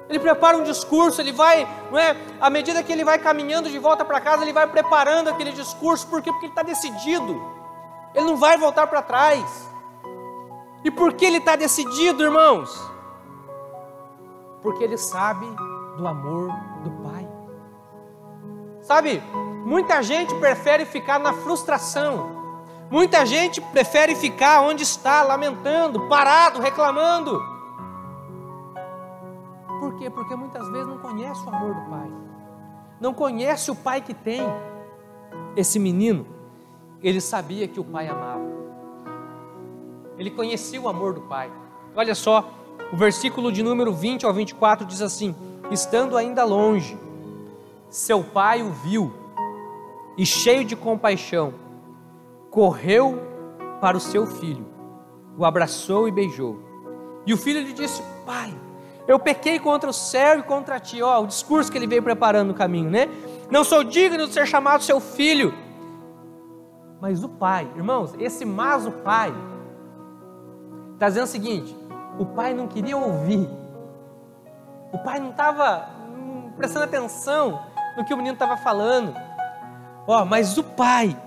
[0.10, 2.18] Ele prepara um discurso, ele vai, não é?
[2.40, 6.08] À medida que ele vai caminhando de volta para casa, ele vai preparando aquele discurso,
[6.08, 6.32] por quê?
[6.32, 7.61] Porque ele está decidido,
[8.14, 9.70] ele não vai voltar para trás.
[10.84, 12.76] E por que ele está decidido, irmãos?
[14.62, 15.46] Porque ele sabe
[15.98, 16.52] do amor
[16.84, 17.28] do Pai.
[18.82, 19.22] Sabe,
[19.66, 22.32] muita gente prefere ficar na frustração,
[22.90, 27.40] muita gente prefere ficar onde está, lamentando, parado, reclamando
[29.82, 30.12] por quê?
[30.12, 32.12] Porque muitas vezes não conhece o amor do pai.
[33.00, 34.42] Não conhece o pai que tem.
[35.56, 36.28] Esse menino,
[37.04, 38.52] ele sabia que o pai amava.
[40.18, 41.52] Ele conhecia o amor do pai.
[41.96, 42.50] Olha só,
[42.92, 45.36] o versículo de número 20 ao 24 diz assim:
[45.72, 46.98] Estando ainda longe,
[47.90, 49.14] seu pai o viu
[50.18, 51.54] e, cheio de compaixão,
[52.50, 53.20] correu
[53.80, 54.66] para o seu filho,
[55.38, 56.60] o abraçou e beijou.
[57.26, 58.54] E o filho lhe disse: Pai,
[59.08, 61.02] eu pequei contra o céu e contra ti.
[61.02, 63.08] Ó, o discurso que ele veio preparando no caminho, né?
[63.50, 65.54] Não sou digno de ser chamado seu filho.
[67.02, 69.34] Mas o pai, irmãos, esse mas o pai,
[70.94, 71.76] está dizendo o seguinte:
[72.20, 73.50] o pai não queria ouvir,
[74.94, 77.60] o pai não estava hum, prestando atenção
[77.98, 79.16] no que o menino estava falando.
[80.06, 81.20] Ó, mas o pai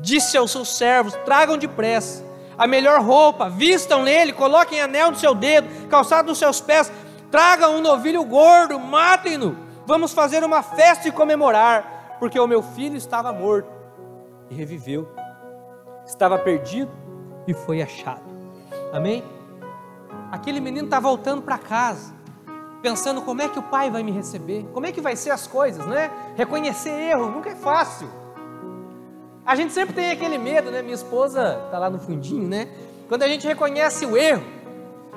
[0.00, 2.24] disse aos seus servos: tragam depressa
[2.58, 6.90] a melhor roupa, vistam nele, coloquem anel no seu dedo, calçado nos seus pés,
[7.30, 9.56] tragam um novilho gordo, matem-no,
[9.86, 13.77] vamos fazer uma festa e comemorar, porque o meu filho estava morto
[14.50, 15.08] e reviveu,
[16.06, 16.90] estava perdido
[17.46, 18.22] e foi achado.
[18.92, 19.22] Amém?
[20.30, 22.12] Aquele menino está voltando para casa,
[22.82, 25.46] pensando como é que o pai vai me receber, como é que vai ser as
[25.46, 26.10] coisas, né?
[26.36, 28.08] Reconhecer erro nunca é fácil.
[29.44, 30.82] A gente sempre tem aquele medo, né?
[30.82, 32.68] Minha esposa está lá no fundinho, né?
[33.08, 34.44] Quando a gente reconhece o erro,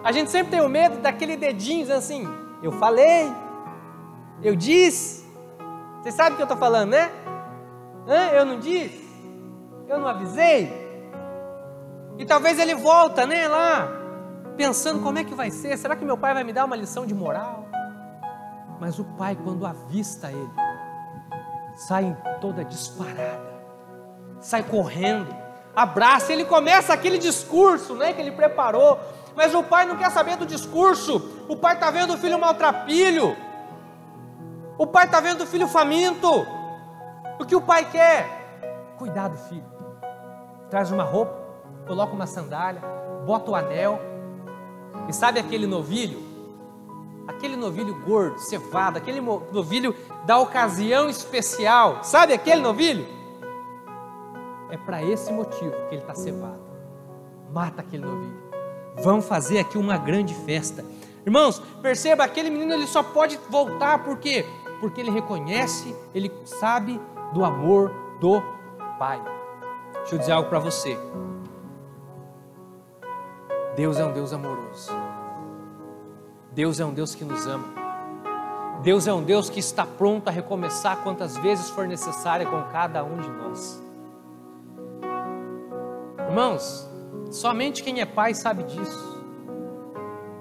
[0.03, 2.27] a gente sempre tem o medo daquele dedinho assim,
[2.63, 3.31] eu falei,
[4.41, 5.21] eu disse.
[6.01, 7.11] Você sabe o que eu estou falando, né?
[8.07, 8.29] Hã?
[8.33, 9.00] Eu não disse?
[9.91, 10.71] Eu não avisei?
[12.17, 13.89] E talvez ele volta, né, lá,
[14.55, 17.05] pensando como é que vai ser, será que meu pai vai me dar uma lição
[17.05, 17.65] de moral?
[18.79, 20.49] Mas o pai, quando avista ele,
[21.75, 23.51] sai toda disparada.
[24.39, 25.35] Sai correndo,
[25.75, 28.97] abraça, ele começa aquele discurso né, que ele preparou,
[29.35, 33.35] mas o pai não quer saber do discurso, o pai está vendo o filho maltrapilho,
[34.77, 36.47] o pai está vendo o filho faminto,
[37.37, 38.40] o que o pai quer?
[39.01, 39.65] Cuidar do filho,
[40.69, 41.33] traz uma roupa,
[41.87, 42.83] coloca uma sandália,
[43.25, 43.99] bota o anel,
[45.09, 46.19] e sabe aquele novilho?
[47.27, 49.95] Aquele novilho gordo, cevado, aquele novilho
[50.27, 53.07] da ocasião especial, sabe aquele novilho?
[54.69, 56.61] É para esse motivo que ele está cevado.
[57.51, 58.37] Mata aquele novilho.
[59.03, 60.85] Vamos fazer aqui uma grande festa.
[61.25, 64.45] Irmãos, perceba, aquele menino ele só pode voltar por quê?
[64.79, 67.01] Porque ele reconhece, ele sabe
[67.33, 68.60] do amor do
[69.01, 69.19] Pai.
[69.95, 70.95] Deixa eu dizer algo para você.
[73.75, 74.91] Deus é um Deus amoroso.
[76.51, 77.65] Deus é um Deus que nos ama.
[78.83, 83.03] Deus é um Deus que está pronto a recomeçar quantas vezes for necessária com cada
[83.03, 83.83] um de nós.
[86.27, 86.87] Irmãos,
[87.31, 89.19] somente quem é pai sabe disso.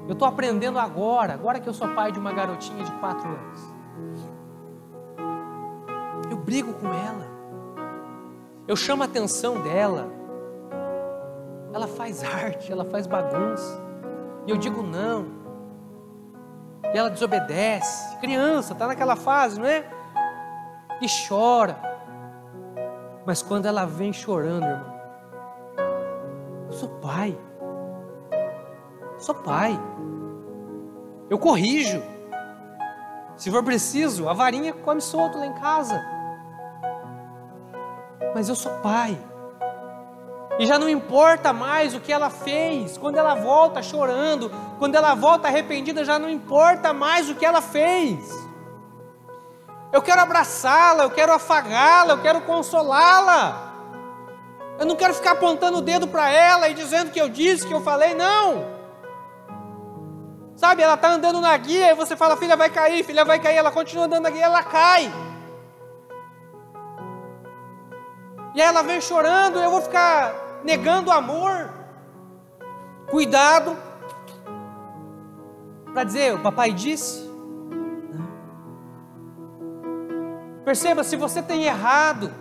[0.07, 3.75] Eu estou aprendendo agora, agora que eu sou pai de uma garotinha de quatro anos.
[6.31, 7.30] Eu brigo com ela,
[8.71, 10.07] eu chamo a atenção dela.
[11.75, 13.83] Ela faz arte, ela faz bagunça,
[14.47, 15.27] e eu digo não.
[16.95, 18.17] E ela desobedece.
[18.19, 19.85] Criança, está naquela fase, não é?
[21.03, 21.77] E chora.
[23.27, 25.01] Mas quando ela vem chorando, irmão,
[26.67, 27.37] eu sou pai.
[29.19, 29.77] Sou pai.
[31.29, 32.01] Eu corrijo.
[33.37, 36.20] Se for preciso, a varinha come solto lá em casa.
[38.35, 39.19] Mas eu sou pai.
[40.59, 42.99] E já não importa mais o que ela fez.
[42.99, 47.63] Quando ela volta chorando, quando ela volta arrependida, já não importa mais o que ela
[47.63, 48.31] fez.
[49.93, 53.71] Eu quero abraçá-la, eu quero afagá-la, eu quero consolá-la.
[54.79, 57.75] Eu não quero ficar apontando o dedo para ela e dizendo que eu disse, que
[57.75, 58.65] eu falei, não.
[60.57, 63.57] Sabe, ela está andando na guia e você fala, filha vai cair, filha vai cair,
[63.57, 65.11] ela continua andando na guia, ela cai.
[68.55, 70.35] E aí ela vem chorando, eu vou ficar
[70.65, 71.71] negando o amor.
[73.09, 73.77] Cuidado
[75.93, 77.29] para dizer, o papai disse.
[80.65, 82.33] Perceba, se você tem errado,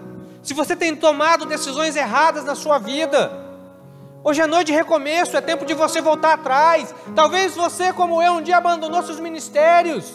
[0.43, 3.31] se você tem tomado decisões erradas na sua vida,
[4.23, 6.93] hoje é noite de recomeço, é tempo de você voltar atrás.
[7.15, 10.13] Talvez você, como eu, um dia abandonou seus ministérios,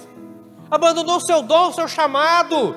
[0.70, 2.74] abandonou seu dom, seu chamado,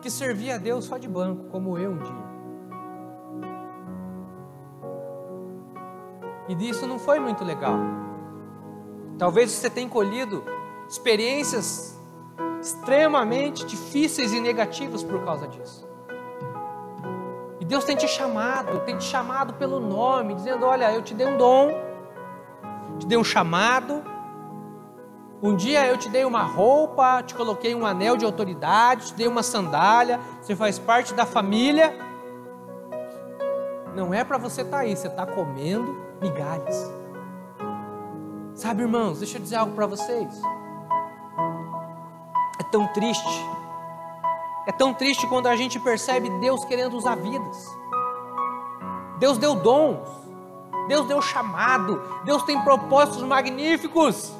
[0.00, 2.26] que servia a Deus só de banco, como eu um dia.
[6.48, 7.76] E disso não foi muito legal.
[9.18, 10.44] Talvez você tenha colhido
[10.88, 11.98] experiências
[12.60, 15.86] extremamente difíceis e negativas por causa disso.
[17.60, 21.26] E Deus tem te chamado, tem te chamado pelo nome, dizendo: Olha, eu te dei
[21.26, 21.70] um dom,
[22.98, 24.02] te dei um chamado.
[25.46, 29.28] Um dia eu te dei uma roupa, te coloquei um anel de autoridade, te dei
[29.28, 31.94] uma sandália, você faz parte da família.
[33.94, 36.92] Não é para você estar tá aí, você está comendo migalhas.
[38.54, 40.40] Sabe, irmãos, deixa eu dizer algo para vocês
[42.70, 43.46] tão triste.
[44.66, 47.74] É tão triste quando a gente percebe Deus querendo usar vidas.
[49.18, 50.06] Deus deu dons,
[50.88, 54.32] Deus deu chamado, Deus tem propósitos magníficos.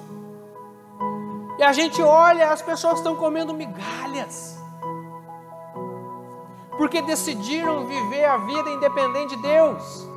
[1.59, 4.59] E a gente olha, as pessoas estão comendo migalhas.
[6.77, 10.09] Porque decidiram viver a vida independente de Deus.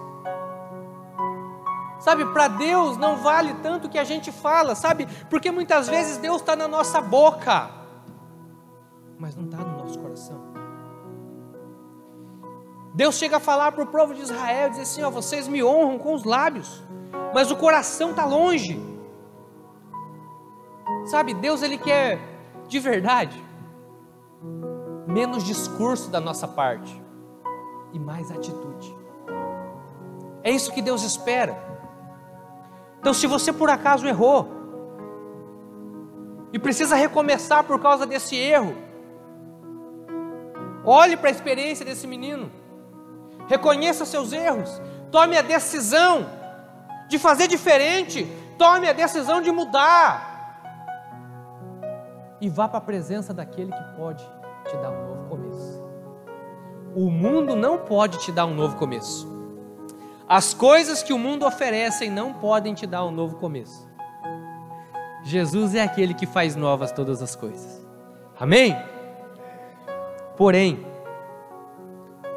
[1.99, 5.05] Sabe, para Deus não vale tanto o que a gente fala, sabe?
[5.29, 7.79] Porque muitas vezes Deus está na nossa boca
[9.19, 10.39] mas não está no nosso coração.
[12.95, 15.99] Deus chega a falar para o povo de Israel, diz assim: ó, vocês me honram
[15.99, 16.81] com os lábios,
[17.33, 18.79] mas o coração está longe.
[21.09, 22.19] Sabe, Deus ele quer
[22.67, 23.43] de verdade
[25.07, 27.01] menos discurso da nossa parte
[27.91, 28.95] e mais atitude.
[30.43, 31.57] É isso que Deus espera.
[32.99, 34.47] Então, se você por acaso errou
[36.53, 38.75] e precisa recomeçar por causa desse erro,
[40.83, 42.51] Olhe para a experiência desse menino.
[43.47, 44.81] Reconheça seus erros.
[45.11, 46.27] Tome a decisão
[47.07, 48.27] de fazer diferente.
[48.57, 50.28] Tome a decisão de mudar.
[52.41, 54.23] E vá para a presença daquele que pode
[54.65, 55.83] te dar um novo começo.
[56.95, 59.27] O mundo não pode te dar um novo começo.
[60.27, 63.89] As coisas que o mundo oferecem não podem te dar um novo começo.
[65.23, 67.85] Jesus é aquele que faz novas todas as coisas.
[68.39, 68.75] Amém?
[70.37, 70.85] Porém,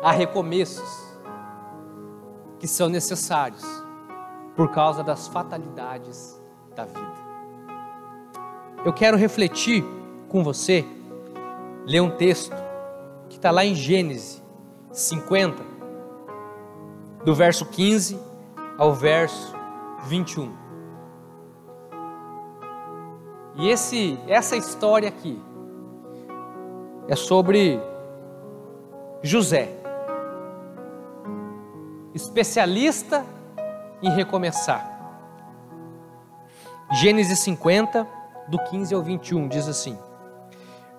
[0.03, 1.13] há recomeços
[2.59, 3.65] que são necessários
[4.57, 6.41] por causa das fatalidades
[6.75, 7.22] da vida.
[8.85, 9.85] Eu quero refletir
[10.29, 10.85] com você,
[11.87, 12.57] ler um texto
[13.29, 14.43] que está lá em Gênesis
[14.91, 15.63] 50,
[17.25, 18.19] do verso 15
[18.77, 19.55] ao verso
[20.07, 20.53] 21.
[23.55, 25.41] E esse, essa história aqui
[27.07, 27.81] é sobre
[29.23, 29.69] José,
[32.13, 33.25] especialista
[34.03, 34.91] em recomeçar.
[36.91, 39.99] Gênesis 50, do 15 ao 21, diz assim: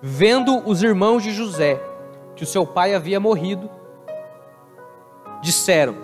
[0.00, 1.80] Vendo os irmãos de José
[2.36, 3.70] que o seu pai havia morrido,
[5.42, 5.96] disseram: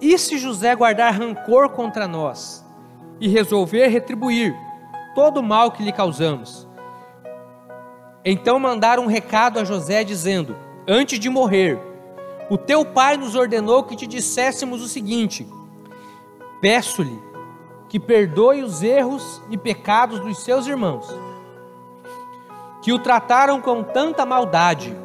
[0.00, 2.64] E se José guardar rancor contra nós
[3.20, 4.54] e resolver retribuir
[5.14, 6.68] todo o mal que lhe causamos?
[8.24, 10.56] Então mandaram um recado a José dizendo:
[10.86, 11.78] antes de morrer,
[12.50, 15.46] o teu pai nos ordenou que te disséssemos o seguinte:
[16.60, 17.31] Peço-lhe
[17.92, 21.06] que perdoe os erros e pecados dos seus irmãos,
[22.80, 24.96] que o trataram com tanta maldade.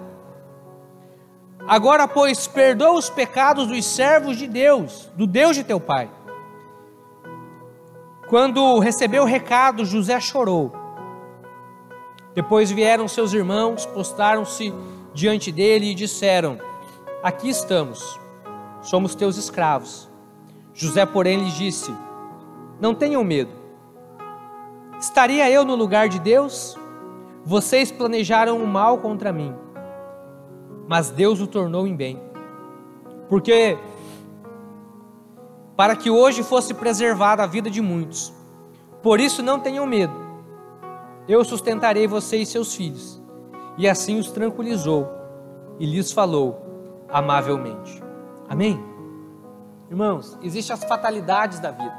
[1.67, 6.09] Agora, pois, perdoa os pecados dos servos de Deus, do Deus de teu pai.
[8.29, 10.71] Quando recebeu o recado, José chorou.
[12.33, 14.73] Depois vieram seus irmãos, postaram-se
[15.13, 16.57] diante dele e disseram:
[17.21, 18.17] Aqui estamos,
[18.81, 20.09] somos teus escravos.
[20.73, 22.06] José, porém, lhes disse:
[22.79, 23.51] Não tenham medo.
[24.99, 26.77] Estaria eu no lugar de Deus?
[27.43, 29.55] Vocês planejaram o mal contra mim,
[30.87, 32.21] mas Deus o tornou em bem.
[33.29, 33.77] Porque
[35.77, 38.33] para que hoje fosse preservada a vida de muitos.
[39.03, 40.13] Por isso não tenham medo.
[41.27, 43.21] Eu sustentarei você e seus filhos.
[43.77, 45.07] E assim os tranquilizou
[45.79, 48.01] e lhes falou amavelmente.
[48.49, 48.83] Amém?
[49.89, 51.93] Irmãos, existem as fatalidades da vida,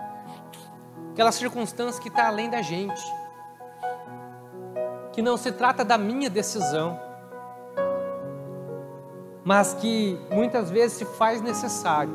[1.19, 3.03] aquela circunstância que está além da gente,
[5.13, 6.97] que não se trata da minha decisão,
[9.43, 12.13] mas que muitas vezes se faz necessário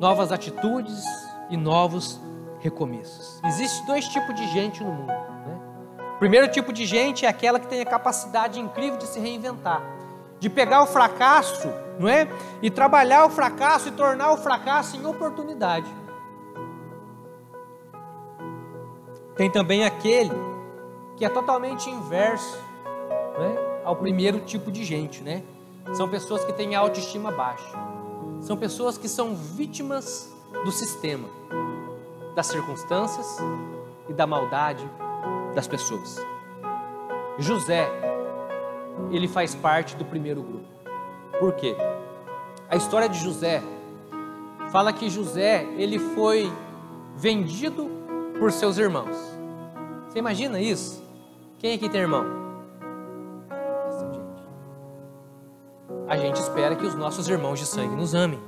[0.00, 1.04] novas atitudes
[1.50, 2.18] e novos
[2.60, 3.42] recomeços.
[3.44, 5.12] Existem dois tipos de gente no mundo.
[5.12, 5.60] Né?
[6.16, 9.82] O primeiro tipo de gente é aquela que tem a capacidade incrível de se reinventar,
[10.40, 11.68] de pegar o fracasso,
[12.00, 12.26] não é,
[12.62, 16.03] e trabalhar o fracasso e tornar o fracasso em oportunidade.
[19.36, 20.32] Tem também aquele
[21.16, 22.58] que é totalmente inverso
[23.38, 25.42] né, ao primeiro tipo de gente, né?
[25.92, 27.94] São pessoas que têm autoestima baixa
[28.44, 30.30] são pessoas que são vítimas
[30.64, 31.26] do sistema,
[32.34, 33.38] das circunstâncias
[34.06, 34.86] e da maldade
[35.54, 36.18] das pessoas.
[37.38, 37.88] José,
[39.10, 40.66] ele faz parte do primeiro grupo.
[41.38, 41.74] Por quê?
[42.68, 43.62] A história de José
[44.70, 46.52] fala que José, ele foi
[47.16, 47.90] vendido
[48.44, 49.16] por seus irmãos.
[50.06, 51.02] Você imagina isso?
[51.58, 52.26] Quem aqui tem irmão?
[56.06, 58.38] a gente espera que os nossos irmãos de sangue nos amem,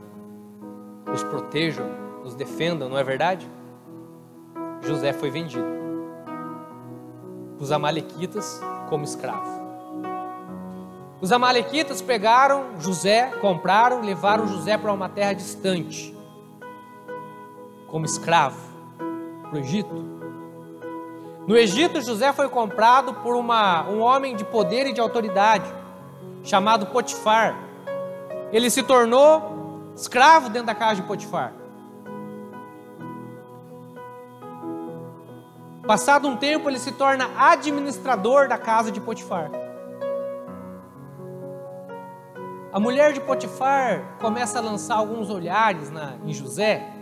[1.07, 1.86] nos protejam,
[2.22, 3.51] nos defendam, não é verdade?
[4.82, 5.64] José foi vendido.
[7.59, 9.49] Os amalequitas como escravo.
[11.22, 16.14] Os amalequitas pegaram José, compraram, levaram José para uma terra distante,
[17.88, 18.76] como escravo,
[19.57, 19.94] para o Egito.
[21.46, 25.64] No Egito, José foi comprado por uma, um homem de poder e de autoridade
[26.42, 27.57] chamado Potifar.
[28.52, 31.52] Ele se tornou escravo dentro da casa de Potifar.
[35.86, 39.50] Passado um tempo, ele se torna administrador da casa de Potifar.
[42.72, 46.92] A mulher de Potifar começa a lançar alguns olhares na, em José,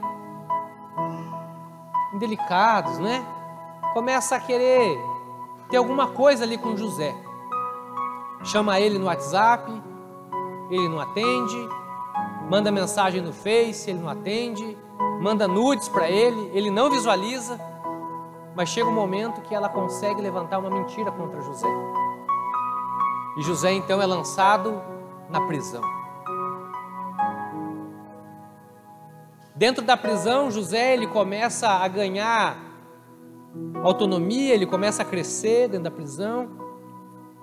[2.14, 3.26] indelicados, né?
[3.92, 4.98] Começa a querer
[5.68, 7.14] ter alguma coisa ali com José.
[8.44, 9.70] Chama ele no WhatsApp,
[10.70, 11.68] ele não atende.
[12.48, 14.78] Manda mensagem no Face, ele não atende.
[15.20, 17.60] Manda nudes para ele, ele não visualiza.
[18.54, 21.68] Mas chega um momento que ela consegue levantar uma mentira contra José.
[23.36, 24.80] E José então é lançado
[25.28, 25.82] na prisão.
[29.54, 32.58] Dentro da prisão, José ele começa a ganhar
[33.82, 36.48] autonomia, ele começa a crescer dentro da prisão.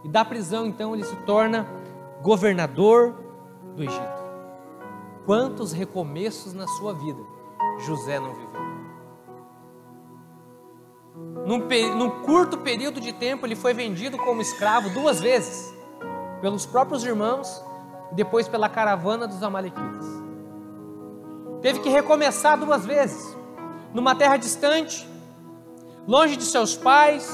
[0.03, 1.67] E da prisão, então, ele se torna
[2.21, 3.15] governador
[3.75, 4.21] do Egito.
[5.25, 7.21] Quantos recomeços na sua vida
[7.85, 8.51] José não viveu?
[11.45, 11.59] Num,
[11.95, 15.73] num, curto período de tempo, ele foi vendido como escravo duas vezes,
[16.41, 17.63] pelos próprios irmãos
[18.11, 20.30] e depois pela caravana dos Amalequitas.
[21.61, 23.37] Teve que recomeçar duas vezes,
[23.93, 25.07] numa terra distante,
[26.07, 27.29] longe de seus pais,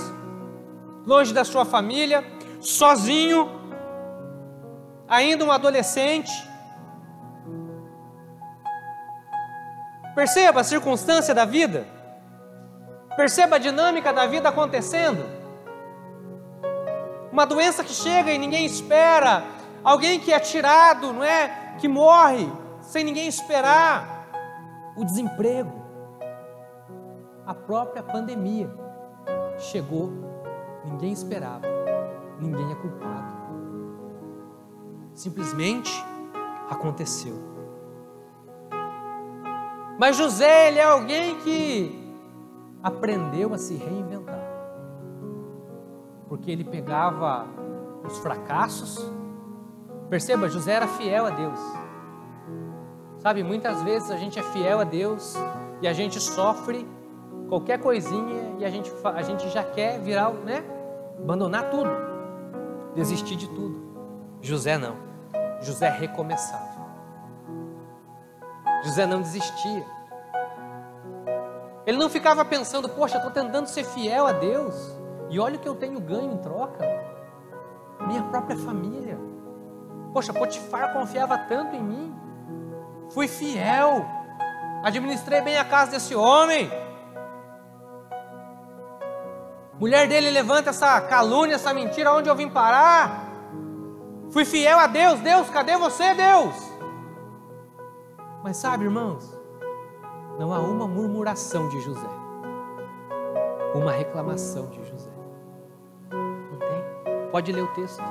[1.05, 2.25] longe da sua família,
[2.59, 3.49] sozinho,
[5.07, 6.31] ainda um adolescente.
[10.13, 11.87] Perceba a circunstância da vida,
[13.15, 15.25] perceba a dinâmica da vida acontecendo.
[17.31, 19.43] Uma doença que chega e ninguém espera,
[19.83, 21.75] alguém que é tirado, não é?
[21.79, 22.51] Que morre
[22.81, 24.16] sem ninguém esperar.
[24.97, 25.71] O desemprego,
[27.45, 28.69] a própria pandemia
[29.57, 30.11] chegou,
[30.83, 31.77] ninguém esperava
[32.39, 33.37] ninguém é culpado.
[35.13, 35.91] Simplesmente
[36.69, 37.35] aconteceu.
[39.99, 42.13] Mas José, ele é alguém que
[42.83, 44.37] aprendeu a se reinventar.
[46.27, 47.47] Porque ele pegava
[48.05, 49.11] os fracassos.
[50.09, 51.59] Perceba, José era fiel a Deus.
[53.27, 55.35] Sabe, muitas vezes a gente é fiel a Deus
[55.81, 56.87] e a gente sofre
[57.49, 60.63] qualquer coisinha e a gente, a gente já quer virar, né?
[61.21, 61.89] Abandonar tudo
[62.95, 64.39] desistir de tudo.
[64.41, 64.95] José não.
[65.59, 66.87] José recomeçava.
[68.85, 69.85] José não desistia.
[71.85, 74.97] Ele não ficava pensando, poxa, estou tentando ser fiel a Deus
[75.29, 76.85] e olha o que eu tenho ganho em troca.
[78.07, 79.19] minha própria família.
[80.13, 82.26] Poxa, Potifar confiava tanto em mim.
[83.09, 84.05] Fui fiel.
[84.83, 86.69] Administrei bem a casa desse homem.
[89.79, 93.27] Mulher dele levanta essa calúnia, essa mentira, onde eu vim parar?
[94.31, 95.19] Fui fiel a Deus.
[95.19, 96.55] Deus, cadê você, Deus?
[98.43, 99.37] Mas sabe, irmãos,
[100.39, 102.07] não há uma murmuração de José,
[103.75, 105.11] uma reclamação de José.
[106.11, 107.29] Não tem?
[107.31, 108.03] Pode ler o texto.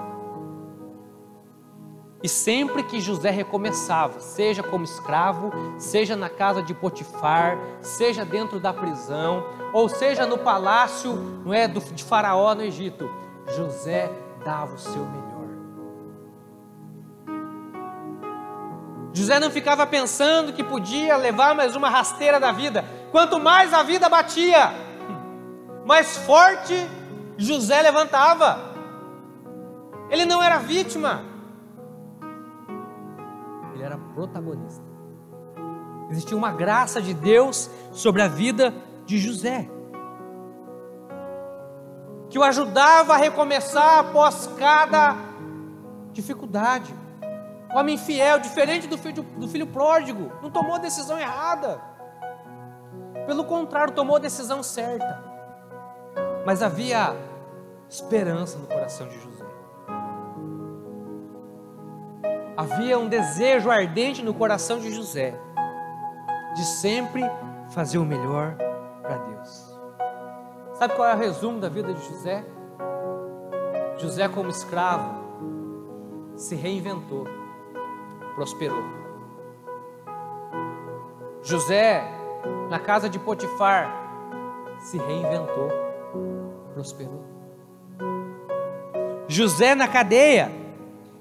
[2.22, 8.58] E sempre que José recomeçava, seja como escravo, seja na casa de Potifar, seja dentro
[8.58, 11.12] da prisão, ou seja no palácio
[11.44, 13.08] não é, de Faraó no Egito,
[13.54, 14.10] José
[14.44, 15.26] dava o seu melhor.
[19.12, 22.84] José não ficava pensando que podia levar mais uma rasteira da vida.
[23.10, 24.72] Quanto mais a vida batia,
[25.84, 26.74] mais forte
[27.36, 28.74] José levantava.
[30.10, 31.22] Ele não era vítima,
[34.16, 34.82] protagonista.
[36.10, 38.72] Existia uma graça de Deus sobre a vida
[39.04, 39.68] de José,
[42.30, 45.14] que o ajudava a recomeçar após cada
[46.12, 46.94] dificuldade
[47.74, 51.78] homem fiel, diferente do filho, do filho pródigo, não tomou decisão errada.
[53.26, 55.22] Pelo contrário, tomou a decisão certa.
[56.46, 57.14] Mas havia
[57.88, 59.45] esperança no coração de José.
[62.56, 65.34] Havia um desejo ardente no coração de José
[66.54, 67.22] de sempre
[67.70, 68.56] fazer o melhor
[69.02, 69.78] para Deus.
[70.74, 72.44] Sabe qual é o resumo da vida de José?
[73.98, 75.14] José, como escravo,
[76.36, 77.26] se reinventou
[78.36, 78.84] prosperou.
[81.42, 82.04] José,
[82.68, 83.90] na casa de Potifar,
[84.78, 85.70] se reinventou,
[86.74, 87.24] prosperou.
[89.26, 90.52] José na cadeia,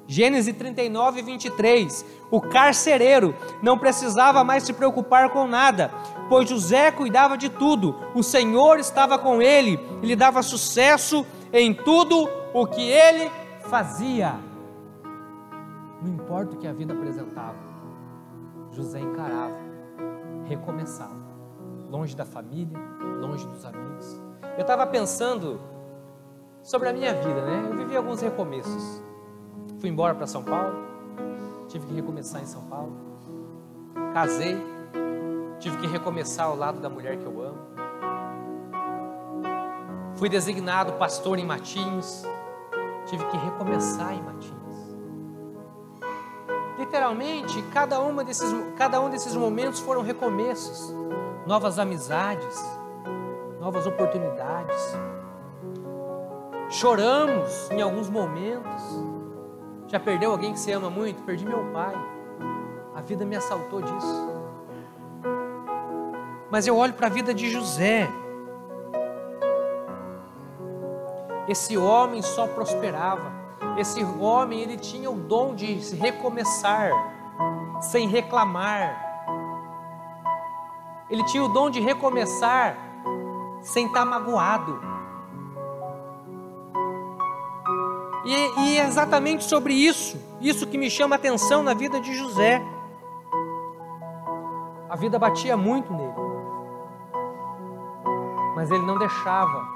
[0.07, 2.05] Gênesis 39, 23.
[2.29, 5.91] O carcereiro não precisava mais se preocupar com nada,
[6.29, 7.95] pois José cuidava de tudo.
[8.13, 13.31] O Senhor estava com ele e lhe dava sucesso em tudo o que ele
[13.61, 14.35] fazia.
[16.01, 17.55] Não importa o que a vida apresentava,
[18.71, 19.57] José encarava,
[20.43, 21.15] recomeçava,
[21.89, 22.77] longe da família,
[23.19, 24.21] longe dos amigos.
[24.55, 25.59] Eu estava pensando
[26.61, 27.69] sobre a minha vida, né?
[27.71, 29.01] Eu vivi alguns recomeços.
[29.85, 30.73] Fui embora para São Paulo,
[31.67, 32.97] tive que recomeçar em São Paulo.
[34.15, 34.57] Casei,
[35.59, 37.59] tive que recomeçar ao lado da mulher que eu amo.
[40.15, 42.23] Fui designado pastor em Matinhos,
[43.05, 44.95] tive que recomeçar em Matinhos.
[46.79, 50.95] Literalmente, cada, uma desses, cada um desses momentos foram recomeços,
[51.45, 52.59] novas amizades,
[53.59, 54.97] novas oportunidades.
[56.71, 59.13] Choramos em alguns momentos.
[59.87, 61.23] Já perdeu alguém que você ama muito?
[61.23, 61.93] Perdi meu pai.
[62.95, 64.29] A vida me assaltou disso.
[66.51, 68.09] Mas eu olho para a vida de José.
[71.47, 73.45] Esse homem só prosperava
[73.77, 76.91] esse homem, ele tinha o dom de recomeçar
[77.81, 79.03] sem reclamar.
[81.09, 82.77] Ele tinha o dom de recomeçar
[83.61, 84.81] sem estar magoado.
[88.25, 92.15] E, e é exatamente sobre isso, isso que me chama a atenção na vida de
[92.15, 92.61] José.
[94.89, 96.13] A vida batia muito nele,
[98.55, 99.67] mas ele não deixava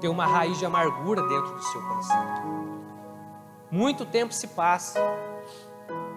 [0.00, 2.26] ter uma raiz de amargura dentro do seu coração.
[3.70, 5.00] Muito tempo se passa.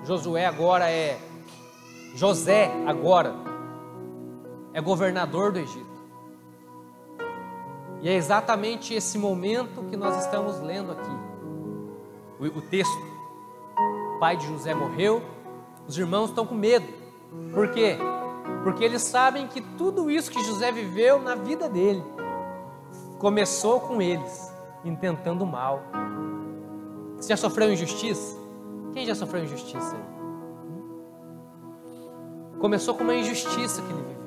[0.04, 1.20] Josué agora é
[2.16, 3.36] José agora
[4.74, 5.87] é governador do Egito.
[8.02, 11.12] E é exatamente esse momento que nós estamos lendo aqui.
[12.40, 13.18] O, o texto.
[14.16, 15.22] O pai de José morreu,
[15.88, 16.88] os irmãos estão com medo.
[17.54, 17.98] Por quê?
[18.64, 22.04] Porque eles sabem que tudo isso que José viveu na vida dele
[23.20, 24.52] começou com eles
[24.84, 25.84] intentando mal.
[27.16, 28.38] Você já sofreu injustiça?
[28.94, 29.96] Quem já sofreu injustiça?
[32.60, 34.27] Começou com uma injustiça que ele viveu.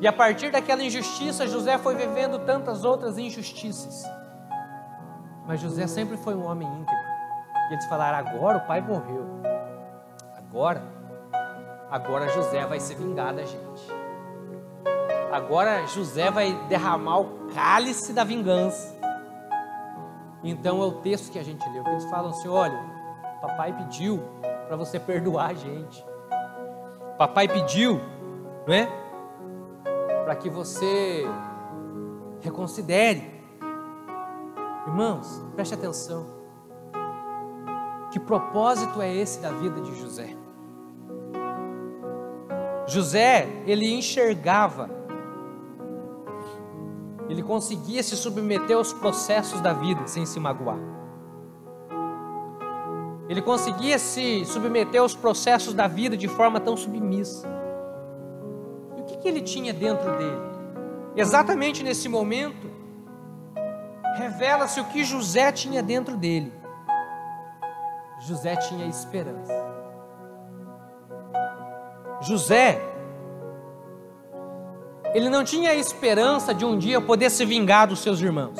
[0.00, 4.04] E a partir daquela injustiça, José foi vivendo tantas outras injustiças.
[5.46, 7.08] Mas José sempre foi um homem íntegro.
[7.70, 9.26] E eles falaram: agora o pai morreu.
[10.36, 10.82] Agora,
[11.90, 13.98] agora José vai se vingar da gente.
[15.32, 18.96] Agora José vai derramar o cálice da vingança.
[20.44, 22.78] Então é o texto que a gente leu, eles falam assim: olha,
[23.40, 24.22] papai pediu
[24.66, 26.04] para você perdoar a gente.
[27.18, 28.00] Papai pediu,
[28.66, 29.07] não é?
[30.28, 31.24] Para que você
[32.42, 33.42] reconsidere.
[34.86, 36.26] Irmãos, preste atenção.
[38.10, 40.36] Que propósito é esse da vida de José?
[42.86, 44.90] José, ele enxergava,
[47.30, 50.78] ele conseguia se submeter aos processos da vida sem se magoar.
[53.30, 57.57] Ele conseguia se submeter aos processos da vida de forma tão submissa.
[59.18, 60.48] Que, que ele tinha dentro dele?
[61.16, 62.70] Exatamente nesse momento,
[64.16, 66.52] revela-se o que José tinha dentro dele.
[68.20, 69.52] José tinha esperança.
[72.20, 72.80] José,
[75.14, 78.58] ele não tinha a esperança de um dia poder se vingar dos seus irmãos,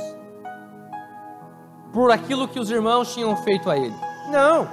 [1.93, 3.95] por aquilo que os irmãos tinham feito a ele.
[4.31, 4.69] Não.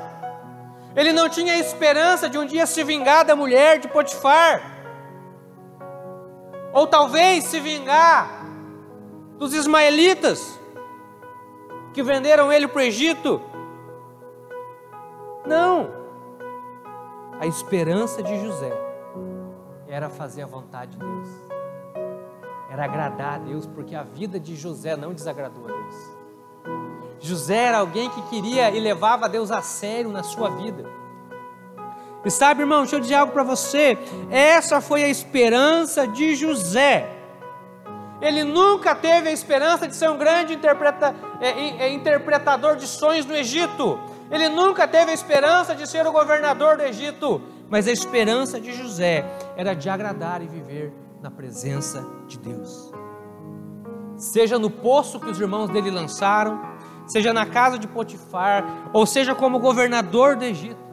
[0.96, 4.75] Ele não tinha esperança de um dia se vingar da mulher de Potifar.
[6.76, 8.46] Ou talvez se vingar
[9.40, 10.60] dos ismaelitas
[11.94, 13.42] que venderam ele para o Egito.
[15.46, 15.90] Não.
[17.40, 18.74] A esperança de José
[19.88, 21.30] era fazer a vontade de Deus.
[22.70, 25.96] Era agradar a Deus, porque a vida de José não desagradou a Deus.
[27.22, 30.84] José era alguém que queria e levava Deus a sério na sua vida.
[32.26, 33.98] E sabe, irmão, deixa eu dizer algo para você.
[34.32, 37.08] Essa foi a esperança de José.
[38.20, 43.26] Ele nunca teve a esperança de ser um grande interpreta, é, é, interpretador de sonhos
[43.26, 44.00] no Egito.
[44.32, 47.42] Ele nunca teve a esperança de ser o governador do Egito.
[47.70, 52.92] Mas a esperança de José era de agradar e viver na presença de Deus.
[54.18, 56.60] Seja no poço que os irmãos dele lançaram,
[57.08, 60.85] seja na casa de Potifar, ou seja como governador do Egito.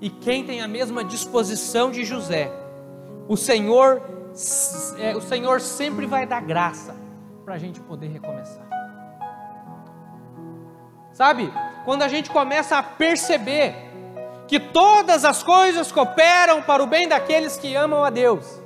[0.00, 2.52] E quem tem a mesma disposição de José,
[3.28, 4.02] o Senhor,
[4.98, 6.94] é, o Senhor sempre vai dar graça
[7.44, 8.66] para a gente poder recomeçar.
[11.12, 11.50] Sabe,
[11.84, 13.74] quando a gente começa a perceber
[14.46, 18.60] que todas as coisas cooperam para o bem daqueles que amam a Deus,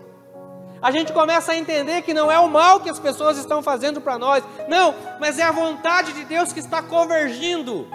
[0.82, 4.00] a gente começa a entender que não é o mal que as pessoas estão fazendo
[4.00, 7.86] para nós, não, mas é a vontade de Deus que está convergindo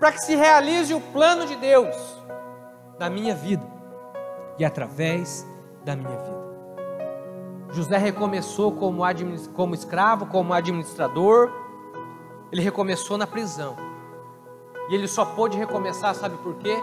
[0.00, 1.94] para que se realize o plano de Deus
[2.98, 3.62] na minha vida
[4.58, 5.46] e através
[5.84, 6.40] da minha vida.
[7.72, 9.02] José recomeçou como,
[9.54, 11.52] como escravo, como administrador,
[12.50, 13.76] ele recomeçou na prisão.
[14.88, 16.76] E ele só pôde recomeçar, sabe por quê?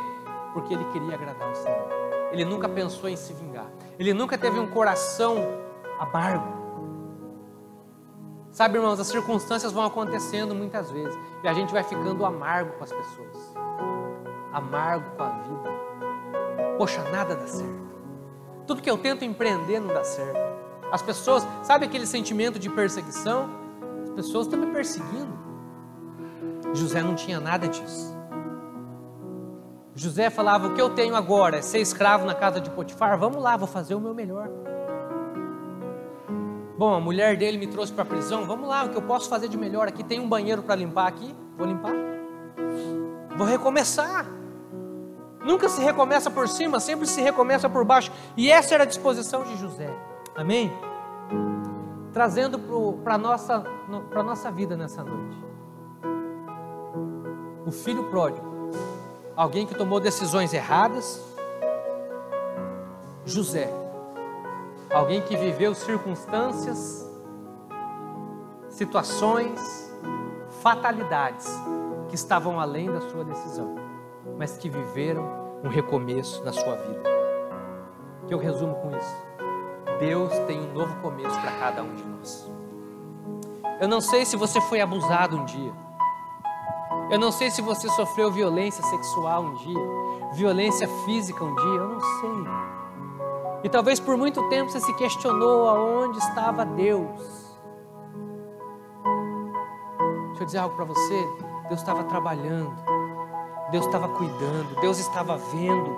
[0.53, 1.89] Porque ele queria agradar o Senhor.
[2.31, 3.67] Ele nunca pensou em se vingar.
[3.99, 5.37] Ele nunca teve um coração
[5.99, 6.66] amargo.
[8.57, 12.83] Sabe, irmãos, as circunstâncias vão acontecendo muitas vezes e a gente vai ficando amargo com
[12.83, 13.53] as pessoas,
[14.51, 16.75] amargo com a vida.
[16.75, 17.87] Poxa, nada dá certo.
[18.65, 20.39] Tudo que eu tento empreender não dá certo.
[20.91, 23.47] As pessoas, sabe aquele sentimento de perseguição?
[24.05, 25.37] As pessoas estão me perseguindo.
[26.73, 28.11] José não tinha nada disso.
[29.93, 33.19] José falava: O que eu tenho agora é ser escravo na casa de Potifar?
[33.19, 34.49] Vamos lá, vou fazer o meu melhor.
[36.77, 38.45] Bom, a mulher dele me trouxe para a prisão.
[38.45, 40.03] Vamos lá, o que eu posso fazer de melhor aqui?
[40.03, 41.35] Tem um banheiro para limpar aqui?
[41.57, 41.93] Vou limpar.
[43.35, 44.25] Vou recomeçar.
[45.43, 48.11] Nunca se recomeça por cima, sempre se recomeça por baixo.
[48.35, 49.89] E essa era a disposição de José.
[50.35, 50.71] Amém?
[52.13, 52.59] Trazendo
[53.03, 53.63] para a nossa,
[54.13, 55.37] nossa vida nessa noite.
[57.65, 58.57] O filho pródigo
[59.37, 61.23] alguém que tomou decisões erradas.
[63.23, 63.71] José,
[64.91, 67.05] alguém que viveu circunstâncias,
[68.69, 69.59] situações,
[70.61, 71.47] fatalidades
[72.09, 73.75] que estavam além da sua decisão,
[74.37, 75.23] mas que viveram
[75.63, 77.03] um recomeço na sua vida.
[78.27, 79.27] Que eu resumo com isso.
[79.99, 82.51] Deus tem um novo começo para cada um de nós.
[83.79, 85.73] Eu não sei se você foi abusado um dia.
[87.09, 89.79] Eu não sei se você sofreu violência sexual um dia,
[90.33, 92.86] violência física um dia, eu não sei.
[93.63, 97.47] E talvez por muito tempo você se questionou aonde estava Deus.
[100.27, 101.27] Deixa eu dizer algo para você:
[101.67, 102.75] Deus estava trabalhando,
[103.71, 105.97] Deus estava cuidando, Deus estava vendo.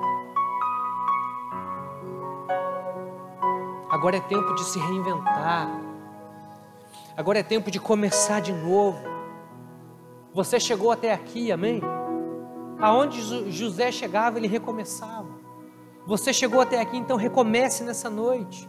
[3.89, 5.67] Agora é tempo de se reinventar,
[7.17, 8.99] agora é tempo de começar de novo.
[10.33, 11.81] Você chegou até aqui, amém?
[12.79, 15.28] Aonde José chegava, ele recomeçava.
[16.09, 18.67] Você chegou até aqui, então recomece nessa noite.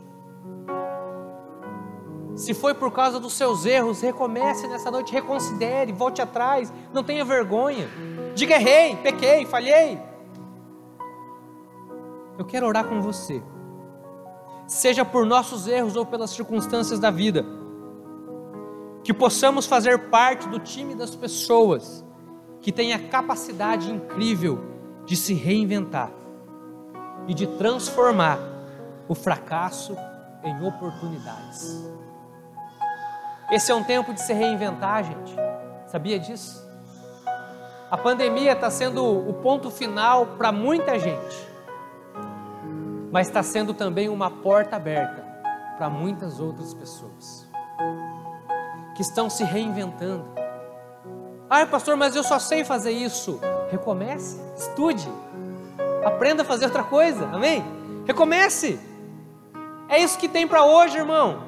[2.37, 7.25] Se foi por causa dos seus erros, recomece nessa noite, reconsidere, volte atrás, não tenha
[7.25, 7.89] vergonha.
[8.35, 9.99] Diga errei, pequei, falhei.
[12.39, 13.43] Eu quero orar com você.
[14.67, 17.43] Seja por nossos erros ou pelas circunstâncias da vida.
[19.03, 22.05] que possamos fazer parte do time das pessoas
[22.61, 24.61] que têm a capacidade incrível
[25.07, 26.20] de se reinventar
[27.27, 28.39] e de transformar
[29.09, 29.97] o fracasso
[30.43, 31.85] em oportunidades.
[33.51, 35.35] Esse é um tempo de se reinventar, gente.
[35.87, 36.69] Sabia disso?
[37.91, 41.49] A pandemia está sendo o ponto final para muita gente,
[43.11, 45.27] mas está sendo também uma porta aberta
[45.77, 47.49] para muitas outras pessoas
[48.95, 50.25] que estão se reinventando.
[51.49, 53.41] Ai, pastor, mas eu só sei fazer isso.
[53.71, 55.11] Recomece, estude,
[56.05, 57.65] aprenda a fazer outra coisa, amém?
[58.07, 58.79] Recomece.
[59.89, 61.43] É isso que tem para hoje, irmão.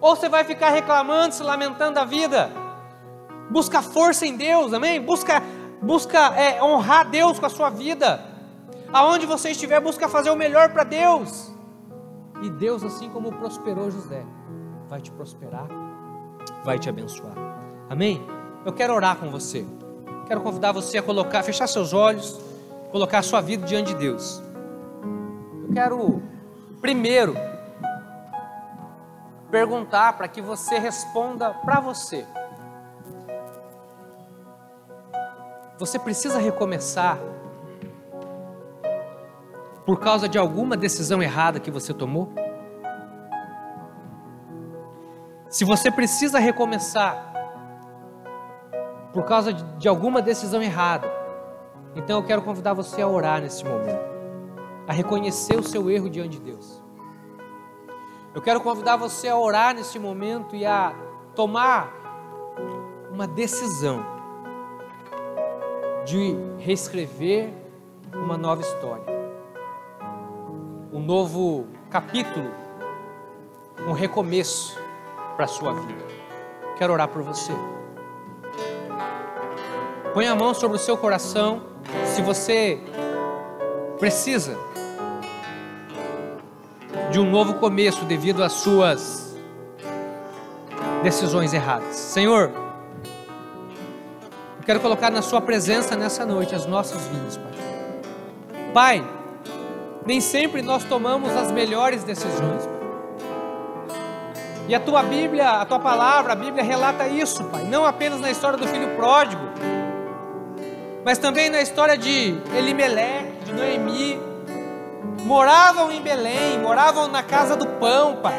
[0.00, 2.50] Ou você vai ficar reclamando, se lamentando da vida.
[3.50, 5.00] Busca força em Deus, amém?
[5.00, 5.42] Busca,
[5.80, 8.20] busca é, honrar Deus com a sua vida.
[8.92, 11.52] Aonde você estiver, busca fazer o melhor para Deus.
[12.42, 14.24] E Deus, assim como prosperou José,
[14.88, 15.68] vai te prosperar,
[16.64, 17.34] vai te abençoar.
[17.88, 18.24] Amém?
[18.64, 19.64] Eu quero orar com você.
[20.26, 22.38] Quero convidar você a colocar, fechar seus olhos,
[22.96, 24.42] colocar a sua vida diante de Deus.
[25.68, 26.22] Eu quero
[26.80, 27.36] primeiro
[29.50, 32.26] perguntar para que você responda para você.
[35.78, 37.18] Você precisa recomeçar
[39.84, 42.32] por causa de alguma decisão errada que você tomou?
[45.50, 47.30] Se você precisa recomeçar
[49.12, 51.15] por causa de alguma decisão errada,
[51.96, 54.04] então eu quero convidar você a orar nesse momento,
[54.86, 56.82] a reconhecer o seu erro diante de Deus.
[58.34, 60.94] Eu quero convidar você a orar nesse momento e a
[61.34, 61.90] tomar
[63.10, 64.04] uma decisão
[66.04, 67.50] de reescrever
[68.14, 69.06] uma nova história,
[70.92, 72.50] um novo capítulo,
[73.88, 74.78] um recomeço
[75.34, 76.04] para a sua vida.
[76.76, 77.52] Quero orar por você.
[80.12, 82.78] Põe a mão sobre o seu coração se você
[83.98, 84.56] precisa
[87.10, 89.36] de um novo começo devido às suas
[91.02, 91.94] decisões erradas.
[91.94, 92.50] Senhor,
[94.58, 97.52] eu quero colocar na Sua presença nessa noite as nossas vidas, Pai.
[98.72, 99.08] Pai,
[100.04, 102.66] nem sempre nós tomamos as melhores decisões.
[102.66, 102.76] Pai.
[104.68, 107.64] E a Tua Bíblia, a Tua palavra, a Bíblia relata isso, Pai.
[107.64, 109.42] Não apenas na história do filho pródigo,
[111.06, 114.20] mas também na história de Elimelech, de Noemi,
[115.22, 118.34] moravam em Belém, moravam na casa do pão, Pai.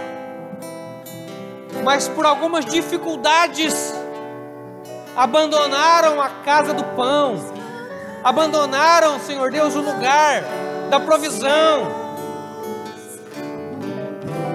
[1.82, 3.96] Mas por algumas dificuldades,
[5.16, 7.38] abandonaram a casa do pão,
[8.22, 10.44] abandonaram, Senhor Deus, o lugar
[10.90, 11.88] da provisão.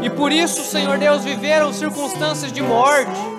[0.03, 3.32] E por isso, Senhor Deus, viveram circunstâncias de morte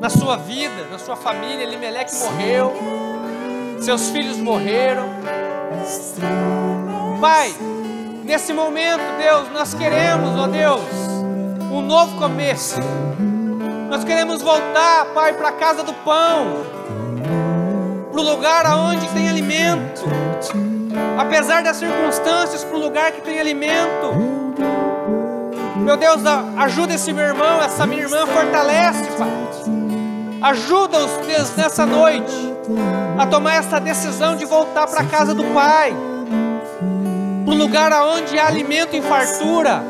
[0.00, 1.62] na sua vida, na sua família.
[1.62, 2.72] Elimelec morreu,
[3.80, 5.08] seus filhos morreram.
[7.20, 7.54] Pai,
[8.24, 10.80] nesse momento, Deus, nós queremos, ó Deus,
[11.70, 12.80] um novo começo.
[13.90, 16.64] Nós queremos voltar, Pai, para a casa do pão,
[18.10, 20.04] para o lugar aonde tem alimento.
[21.18, 24.30] Apesar das circunstâncias, para o lugar que tem alimento.
[25.76, 26.22] Meu Deus,
[26.56, 29.79] ajuda esse meu irmão, essa minha irmã, fortalece, Pai.
[30.42, 32.54] Ajuda-os, Deus, nessa noite
[33.18, 35.94] a tomar essa decisão de voltar para a casa do Pai
[37.50, 39.82] para o lugar aonde há alimento em fartura,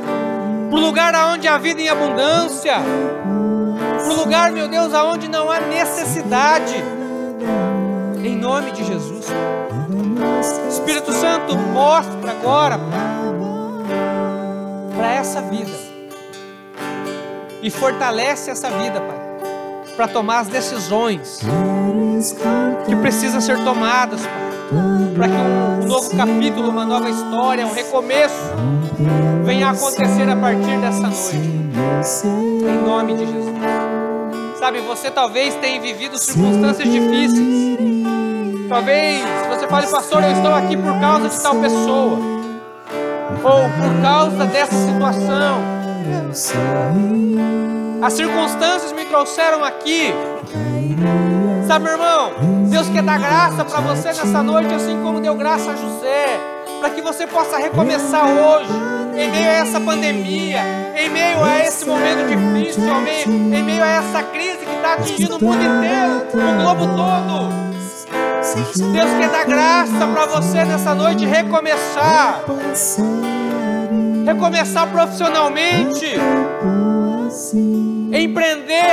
[0.70, 2.74] para o lugar aonde há vida em abundância,
[4.02, 6.82] para o lugar, meu Deus, aonde não há necessidade.
[8.24, 9.26] Em nome de Jesus.
[10.70, 12.80] Espírito Santo, mostra agora
[14.96, 15.70] para essa vida
[17.62, 19.18] e fortalece essa vida, Pai,
[20.00, 21.40] para tomar as decisões
[22.86, 24.22] que precisam ser tomadas,
[25.14, 28.34] para que um novo capítulo, uma nova história, um recomeço
[29.44, 31.36] venha a acontecer a partir dessa noite.
[32.64, 33.54] Em nome de Jesus.
[34.58, 37.76] Sabe, você talvez tenha vivido circunstâncias difíceis.
[38.70, 42.18] Talvez você fale, pastor, eu estou aqui por causa de tal pessoa.
[43.44, 45.58] Ou por causa dessa situação.
[48.02, 50.14] As circunstâncias me trouxeram aqui.
[51.66, 52.32] Sabe, meu irmão,
[52.70, 56.40] Deus quer dar graça para você nessa noite, assim como deu graça a José,
[56.80, 58.72] para que você possa recomeçar hoje,
[59.16, 60.60] em meio a essa pandemia,
[60.96, 62.82] em meio a esse momento difícil,
[63.26, 67.70] em meio a essa crise que está atingindo o mundo inteiro, o globo todo.
[68.92, 72.42] Deus quer dar graça para você nessa noite recomeçar.
[74.24, 76.16] Recomeçar profissionalmente.
[78.12, 78.90] Empreender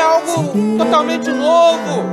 [0.78, 2.04] totalmente novo,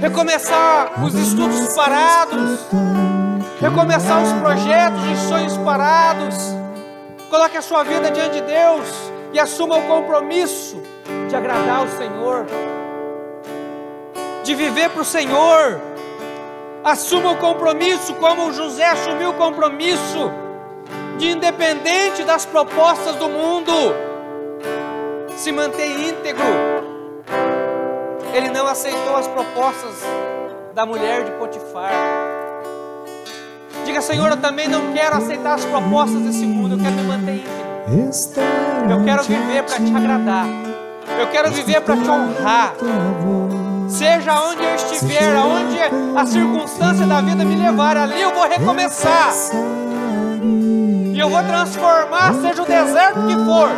[0.00, 2.66] recomeçar os estudos parados,
[3.60, 6.34] recomeçar os projetos, os sonhos parados.
[7.30, 8.88] Coloque a sua vida diante de Deus
[9.32, 10.82] e assuma o compromisso
[11.28, 12.46] de agradar o Senhor,
[14.42, 15.80] de viver para o Senhor.
[16.82, 20.32] Assuma o compromisso, como José assumiu o compromisso,
[21.16, 23.72] de independente das propostas do mundo,
[25.38, 26.44] se manter íntegro.
[28.34, 29.94] Ele não aceitou as propostas
[30.74, 31.92] da mulher de Potifar.
[33.84, 37.34] Diga, Senhor, eu também não quero aceitar as propostas desse mundo, eu quero me manter
[37.36, 38.42] íntegro.
[38.90, 40.46] Eu quero viver para te agradar.
[41.18, 42.74] Eu quero viver para te honrar.
[43.88, 45.78] Seja onde eu estiver, aonde
[46.16, 49.32] a circunstância da vida me levar, ali eu vou recomeçar.
[51.18, 53.68] E eu vou transformar, seja o deserto que for,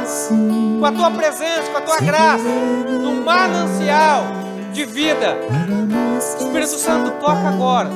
[0.79, 4.25] com a tua presença, com a tua graça, num manancial
[4.75, 5.39] de vida.
[6.19, 7.89] Espírito Santo, toca agora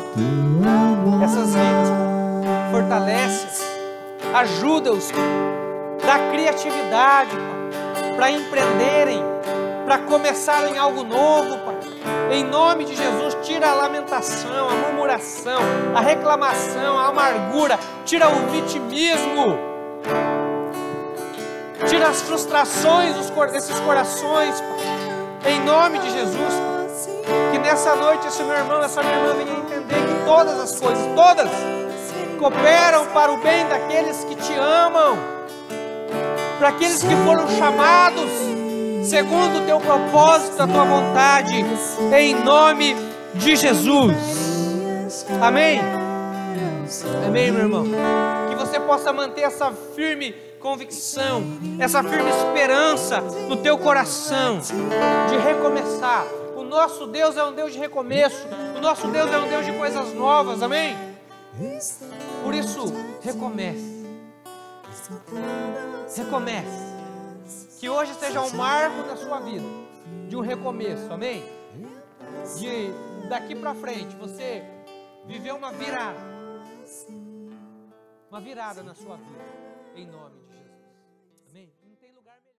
[1.22, 1.90] essas vidas,
[2.70, 3.62] fortalece,
[4.32, 5.12] ajuda-os,
[6.06, 7.36] dá criatividade
[8.16, 9.22] para empreenderem,
[9.84, 11.73] para começarem algo novo, Pai.
[12.30, 15.60] Em nome de Jesus, tira a lamentação, a murmuração,
[15.94, 19.58] a reclamação, a amargura, tira o vitimismo,
[21.86, 23.14] tira as frustrações
[23.52, 24.62] desses corações.
[25.46, 26.54] Em nome de Jesus,
[27.52, 31.06] que nessa noite esse meu irmão, essa minha irmã venha entender que todas as coisas,
[31.14, 31.50] todas,
[32.38, 35.16] cooperam para o bem daqueles que te amam,
[36.58, 38.43] para aqueles que foram chamados
[39.04, 41.54] segundo o teu propósito, a tua vontade,
[42.16, 42.96] em nome
[43.34, 45.26] de Jesus.
[45.40, 45.80] Amém?
[47.26, 47.84] Amém, meu irmão?
[48.48, 51.42] Que você possa manter essa firme convicção,
[51.78, 56.24] essa firme esperança no teu coração de recomeçar.
[56.56, 58.46] O nosso Deus é um Deus de recomeço,
[58.76, 60.96] o nosso Deus é um Deus de coisas novas, amém?
[62.42, 62.92] Por isso,
[63.22, 64.04] recomece.
[66.16, 66.93] Recomece.
[67.84, 69.66] Que hoje seja um marco da sua vida,
[70.26, 71.44] de um recomeço, amém?
[72.58, 74.64] De daqui para frente você
[75.26, 76.18] viver uma virada,
[78.30, 79.44] uma virada na sua vida,
[79.96, 80.43] em nome?